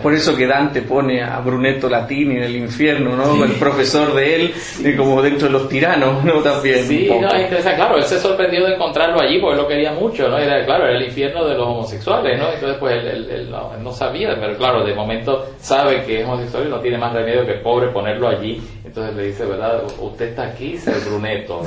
Por 0.00 0.14
eso 0.14 0.36
que 0.36 0.46
Dante 0.46 0.82
pone 0.82 1.22
a 1.22 1.40
Brunetto 1.40 1.88
Latini 1.88 2.36
en 2.36 2.42
el 2.44 2.56
infierno, 2.56 3.16
¿no? 3.16 3.44
El 3.44 3.52
profesor 3.52 4.14
de 4.14 4.36
él, 4.36 4.54
y 4.84 4.96
como 4.96 5.20
dentro 5.20 5.48
de 5.48 5.52
los 5.52 5.68
tiranos, 5.68 6.24
¿no? 6.24 6.40
También. 6.40 6.84
Sí, 6.84 7.08
no, 7.10 7.28
claro, 7.28 7.96
él 7.96 8.04
se 8.04 8.18
sorprendió 8.20 8.64
de 8.64 8.74
encontrarlo 8.74 9.20
allí 9.20 9.40
porque 9.40 9.56
él 9.56 9.62
lo 9.62 9.68
quería 9.68 9.92
mucho, 9.92 10.28
¿no? 10.28 10.38
Era, 10.38 10.64
claro, 10.64 10.84
era 10.84 10.96
el 10.96 11.04
infierno 11.04 11.44
de 11.44 11.54
los 11.54 11.66
homosexuales, 11.66 12.38
¿no? 12.38 12.52
Entonces, 12.52 12.78
pues 12.78 13.04
él, 13.04 13.50
no, 13.82 13.92
sabía, 13.92 14.36
pero 14.40 14.56
claro, 14.56 14.84
de 14.84 14.94
momento 14.94 15.44
sabe 15.58 16.04
que 16.04 16.20
es 16.20 16.26
homosexual 16.26 16.68
y 16.68 16.70
no 16.70 16.80
tiene 16.80 16.96
más 16.96 17.12
remedio 17.12 17.44
que 17.44 17.54
pobre 17.54 17.88
ponerlo 17.88 18.28
allí. 18.28 18.62
Entonces 18.84 19.14
le 19.16 19.24
dice, 19.24 19.44
¿verdad? 19.44 19.82
Usted 19.98 20.28
está 20.28 20.44
aquí, 20.44 20.78
ser 20.78 20.94
Brunetto. 21.00 21.62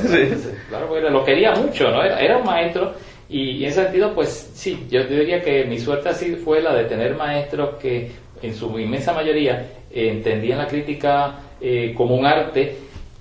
claro, 0.70 0.88
porque 0.88 1.10
lo 1.10 1.24
quería 1.24 1.52
mucho, 1.52 1.89
¿no? 1.89 2.04
Era, 2.04 2.20
era 2.20 2.38
un 2.38 2.46
maestro 2.46 2.94
y, 3.34 3.63
en 3.63 3.72
ese 3.72 3.84
sentido, 3.84 4.13
pues 4.13 4.52
sí, 4.54 4.86
yo 4.91 5.04
diría 5.06 5.41
que 5.41 5.65
mi 5.65 5.80
suerte 5.80 6.10
así 6.10 6.36
fue 6.36 6.62
la 6.62 6.76
de 6.76 6.86
tener 6.86 7.15
maestros 7.15 7.78
que 7.82 8.12
en 8.43 8.54
su 8.54 8.78
inmensa 8.78 9.12
mayoría 9.12 9.65
entendían 9.91 10.60
la 10.60 10.67
crítica 10.67 11.39
eh, 11.60 11.96
como 11.98 12.15
un 12.15 12.28
arte, 12.28 12.76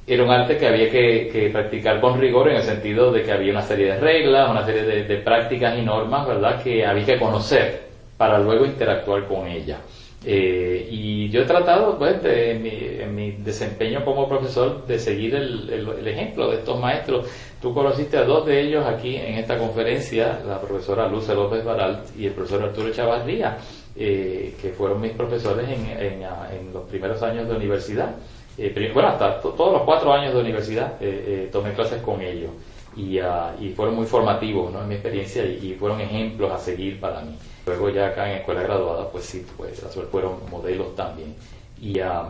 era 0.06 0.22
un 0.22 0.30
arte 0.30 0.58
que 0.58 0.66
había 0.66 0.90
que, 0.90 1.48
practicar 1.50 1.98
con 1.98 2.20
rigor 2.20 2.50
en 2.50 2.56
el 2.56 2.62
sentido 2.62 3.10
de 3.10 3.22
que 3.22 3.32
había 3.32 3.52
una 3.52 3.62
serie 3.62 3.86
de 3.86 4.00
reglas, 4.00 4.50
una 4.50 4.66
serie 4.66 4.82
de, 4.82 5.16
prácticas 5.16 5.78
y 5.78 5.82
normas, 5.82 6.28
¿verdad?, 6.28 6.62
que 6.62 6.84
había 6.84 7.06
que 7.06 7.18
conocer 7.18 7.80
para 8.18 8.38
luego 8.38 8.66
interactuar 8.66 9.26
con 9.26 9.46
ella. 9.46 9.78
Eh, 10.24 10.88
y 10.90 11.28
yo 11.30 11.42
he 11.42 11.44
tratado, 11.44 11.98
pues, 11.98 12.24
en, 12.24 13.14
mi, 13.14 13.32
desempeño 13.32 14.04
como 14.04 14.28
profesor, 14.28 14.86
de 14.86 14.98
seguir 14.98 15.34
el, 15.34 16.06
ejemplo 16.06 16.50
de 16.50 16.58
estos 16.58 16.78
maestros 16.78 17.26
Tú 17.62 17.72
conociste 17.72 18.16
a 18.16 18.24
dos 18.24 18.44
de 18.44 18.60
ellos 18.60 18.84
aquí 18.84 19.14
en 19.14 19.36
esta 19.36 19.56
conferencia, 19.56 20.42
la 20.44 20.60
profesora 20.60 21.06
Luce 21.06 21.32
López 21.32 21.64
Baral 21.64 22.02
y 22.18 22.26
el 22.26 22.32
profesor 22.32 22.64
Arturo 22.64 22.90
Chavarría, 22.90 23.56
eh, 23.94 24.56
que 24.60 24.70
fueron 24.70 25.00
mis 25.00 25.12
profesores 25.12 25.68
en, 25.68 26.72
los 26.72 26.82
primeros 26.88 27.22
años 27.22 27.46
de 27.46 27.54
universidad. 27.54 28.16
Eh, 28.58 28.90
bueno, 28.92 29.10
hasta 29.10 29.40
todos 29.40 29.74
los 29.74 29.82
cuatro 29.82 30.12
años 30.12 30.34
de 30.34 30.40
universidad 30.40 30.94
eh, 31.00 31.48
tomé 31.52 31.72
clases 31.72 32.02
con 32.02 32.20
ellos 32.20 32.50
y, 32.96 33.20
ah, 33.20 33.54
y, 33.60 33.68
fueron 33.70 33.94
muy 33.94 34.06
formativos 34.06 34.72
¿no? 34.72 34.82
en 34.82 34.88
mi 34.88 34.94
experiencia 34.94 35.44
y, 35.44 35.74
fueron 35.78 36.00
ejemplos 36.00 36.50
a 36.50 36.58
seguir 36.58 36.98
para 36.98 37.20
mí. 37.20 37.36
Luego 37.66 37.90
ya 37.90 38.08
acá 38.08 38.30
en 38.30 38.38
escuela 38.38 38.62
graduada, 38.62 39.08
pues 39.10 39.24
sí, 39.24 39.46
pues 39.56 39.80
fueron 40.10 40.38
modelos 40.50 40.94
también. 40.96 41.34
Y, 41.80 42.00
ah, 42.00 42.28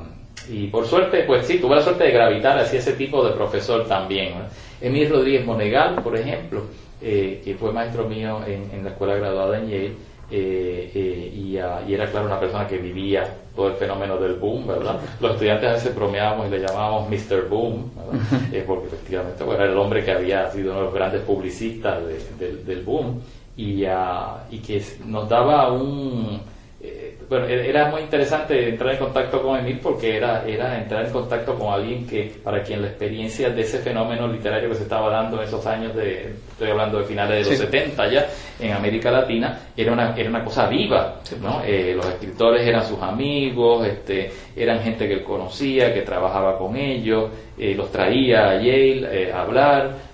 y 0.49 0.67
por 0.67 0.87
suerte, 0.87 1.25
pues 1.25 1.47
sí, 1.47 1.59
tuve 1.59 1.77
la 1.77 1.83
suerte 1.83 2.05
de 2.05 2.11
gravitar 2.11 2.59
hacia 2.59 2.79
ese 2.79 2.93
tipo 2.95 3.25
de 3.25 3.33
profesor 3.33 3.87
también. 3.87 4.35
Emil 4.81 5.09
Rodríguez 5.09 5.47
Monegal, 5.47 6.03
por 6.03 6.17
ejemplo, 6.17 6.63
eh, 7.01 7.41
que 7.45 7.55
fue 7.55 7.73
maestro 7.73 8.09
mío 8.09 8.41
en, 8.47 8.85
la 8.85 8.91
escuela 8.91 9.15
graduada 9.17 9.59
en 9.59 9.69
Yale, 9.69 9.93
eh, 10.31 10.91
eh, 10.95 11.61
ah, 11.63 11.81
y, 11.87 11.95
era, 11.95 12.11
claro, 12.11 12.27
una 12.27 12.41
persona 12.41 12.67
que 12.67 12.79
vivía 12.79 13.25
todo 13.55 13.69
el 13.69 13.75
fenómeno 13.75 14.17
del 14.17 14.35
boom, 14.35 14.67
¿verdad? 14.67 14.99
Los 15.21 15.33
estudiantes 15.33 15.69
a 15.69 15.73
veces 15.75 15.95
bromeábamos 15.95 16.49
y 16.49 16.51
le 16.51 16.61
llamábamos 16.61 17.09
Mr. 17.11 17.49
Boom, 17.49 17.91
porque 18.67 18.87
efectivamente 18.87 19.45
era 19.45 19.65
el 19.65 19.77
hombre 19.77 20.05
que 20.05 20.13
había 20.13 20.51
sido 20.51 20.73
uno 20.73 20.81
de 20.81 20.85
los 20.87 20.95
grandes 20.95 21.23
publicistas 21.23 22.03
del 22.39 22.83
boom, 22.83 23.21
y, 23.57 23.85
ah, 23.85 24.45
y 24.51 24.59
que 24.59 24.83
nos 25.07 25.29
daba 25.29 25.73
un 25.73 26.41
bueno, 27.33 27.47
e-, 27.47 27.69
era 27.69 27.91
muy 27.91 28.03
interesante 28.03 28.69
entrar 28.69 28.93
en 28.93 28.99
contacto 28.99 29.43
con 29.43 29.59
Emil 29.59 29.79
porque 29.83 30.17
era, 30.19 30.45
era 30.47 30.79
entrar 30.79 31.07
en 31.07 31.13
contacto 31.13 31.55
con 31.59 31.73
alguien 31.73 32.07
que, 32.07 32.31
para 32.45 32.63
quien 32.63 32.83
la 32.83 32.89
experiencia 32.89 33.49
de 33.49 33.63
ese 33.63 33.79
fenómeno 33.79 34.27
literario 34.29 34.69
que 34.69 34.75
se 34.75 34.83
estaba 34.83 35.11
dando 35.11 35.39
en 35.39 35.49
esos 35.49 35.65
años 35.67 35.95
de, 35.95 36.35
estoy 36.51 36.71
hablando 36.71 36.99
de 36.99 37.05
finales 37.05 37.47
de 37.47 37.51
los 37.51 37.61
70 37.61 38.13
ya, 38.13 38.27
en 38.61 38.73
América 38.73 39.11
Latina, 39.11 39.59
era 39.75 39.93
una, 39.93 40.15
era 40.15 40.29
una 40.29 40.45
cosa 40.45 40.67
viva, 40.67 41.21
¿no? 41.41 41.63
Eh, 41.65 41.95
los 41.97 42.07
escritores 42.07 42.67
eran 42.67 42.85
sus 42.85 43.01
amigos, 43.01 43.87
este, 43.87 44.31
eran 44.55 44.81
gente 44.81 45.09
que 45.09 45.15
él 45.15 45.25
conocía, 45.25 45.95
que 45.95 46.03
trabajaba 46.03 46.59
con 46.59 46.77
ellos, 46.77 47.31
eh, 47.59 47.75
los 47.75 47.91
traía 47.91 48.51
a 48.51 48.55
Yale 48.57 49.29
eh, 49.29 49.33
a 49.33 49.41
hablar, 49.41 50.13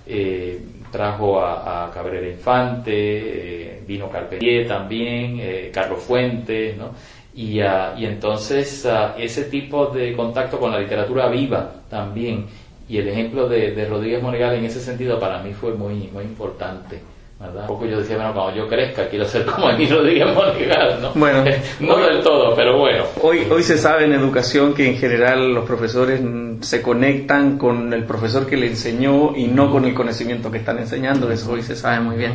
trajo 0.91 1.41
a, 1.41 1.91
Cabrera 1.93 2.27
Infante, 2.27 2.91
eh, 2.93 3.83
vino 3.87 4.09
Carpentier 4.09 4.67
también, 4.67 5.37
eh, 5.39 5.71
Carlos 5.73 6.01
Fuentes, 6.03 6.77
¿no? 6.77 6.91
Y, 7.33 7.59
ah, 7.61 7.93
y 7.97 8.05
entonces 8.05 8.85
ah, 8.85 9.15
ese 9.17 9.45
tipo 9.45 9.87
de 9.87 10.15
contacto 10.15 10.59
con 10.59 10.71
la 10.71 10.79
literatura 10.79 11.27
viva 11.29 11.73
también 11.89 12.47
y 12.87 12.97
el 12.97 13.07
ejemplo 13.07 13.47
de, 13.47 13.71
de 13.71 13.85
Rodríguez 13.85 14.21
Monegal 14.21 14.55
en 14.55 14.65
ese 14.65 14.79
sentido 14.79 15.19
para 15.19 15.41
mí 15.43 15.53
fue 15.53 15.73
muy, 15.73 16.09
muy 16.11 16.23
importante. 16.23 16.99
¿Verdad? 17.39 17.61
Un 17.61 17.67
poco 17.67 17.85
yo 17.85 17.99
decía, 17.99 18.17
bueno, 18.17 18.33
cuando 18.33 18.55
yo 18.55 18.67
crezca 18.67 19.07
quiero 19.07 19.25
ser 19.25 19.45
como 19.45 19.69
Emilio 19.69 19.97
Rodríguez 19.97 20.27
Monegal, 20.35 21.01
¿no? 21.01 21.11
Bueno, 21.13 21.43
no 21.79 21.93
hoy- 21.95 22.03
del 22.03 22.21
todo, 22.21 22.53
pero 22.55 22.77
bueno. 22.77 23.05
Hoy, 23.21 23.47
hoy 23.49 23.63
se 23.63 23.77
sabe 23.77 24.05
en 24.05 24.13
educación 24.13 24.73
que 24.73 24.87
en 24.87 24.97
general 24.97 25.53
los 25.53 25.65
profesores 25.65 26.21
se 26.61 26.81
conectan 26.81 27.57
con 27.57 27.93
el 27.93 28.03
profesor 28.03 28.45
que 28.45 28.57
le 28.57 28.67
enseñó 28.67 29.35
y 29.35 29.47
no 29.47 29.71
con 29.71 29.85
el 29.85 29.93
conocimiento 29.93 30.51
que 30.51 30.57
están 30.57 30.77
enseñando, 30.79 31.31
eso 31.31 31.51
hoy 31.53 31.63
se 31.63 31.75
sabe 31.75 32.01
muy 32.01 32.17
bien. 32.17 32.33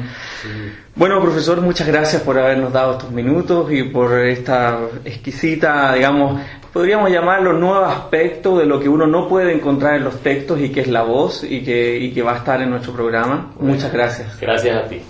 Bueno, 0.97 1.21
profesor, 1.21 1.61
muchas 1.61 1.87
gracias 1.88 2.23
por 2.23 2.38
habernos 2.38 2.73
dado 2.73 2.93
estos 2.93 3.11
minutos 3.11 3.71
y 3.73 3.83
por 3.83 4.19
esta 4.19 4.79
exquisita, 5.05 5.93
digamos, 5.95 6.40
podríamos 6.74 7.08
llamarlo 7.10 7.52
nuevo 7.52 7.84
aspecto 7.84 8.58
de 8.58 8.66
lo 8.66 8.80
que 8.80 8.88
uno 8.88 9.06
no 9.06 9.28
puede 9.28 9.54
encontrar 9.54 9.94
en 9.94 10.04
los 10.04 10.20
textos 10.20 10.60
y 10.60 10.70
que 10.70 10.80
es 10.80 10.88
la 10.88 11.04
voz 11.04 11.44
y 11.44 11.62
que, 11.64 11.96
y 11.96 12.12
que 12.12 12.20
va 12.20 12.34
a 12.34 12.38
estar 12.38 12.60
en 12.60 12.68
nuestro 12.68 12.92
programa. 12.92 13.52
Muchas 13.60 13.92
gracias. 13.92 14.38
Gracias 14.40 14.76
a 14.76 14.88
ti. 14.88 15.00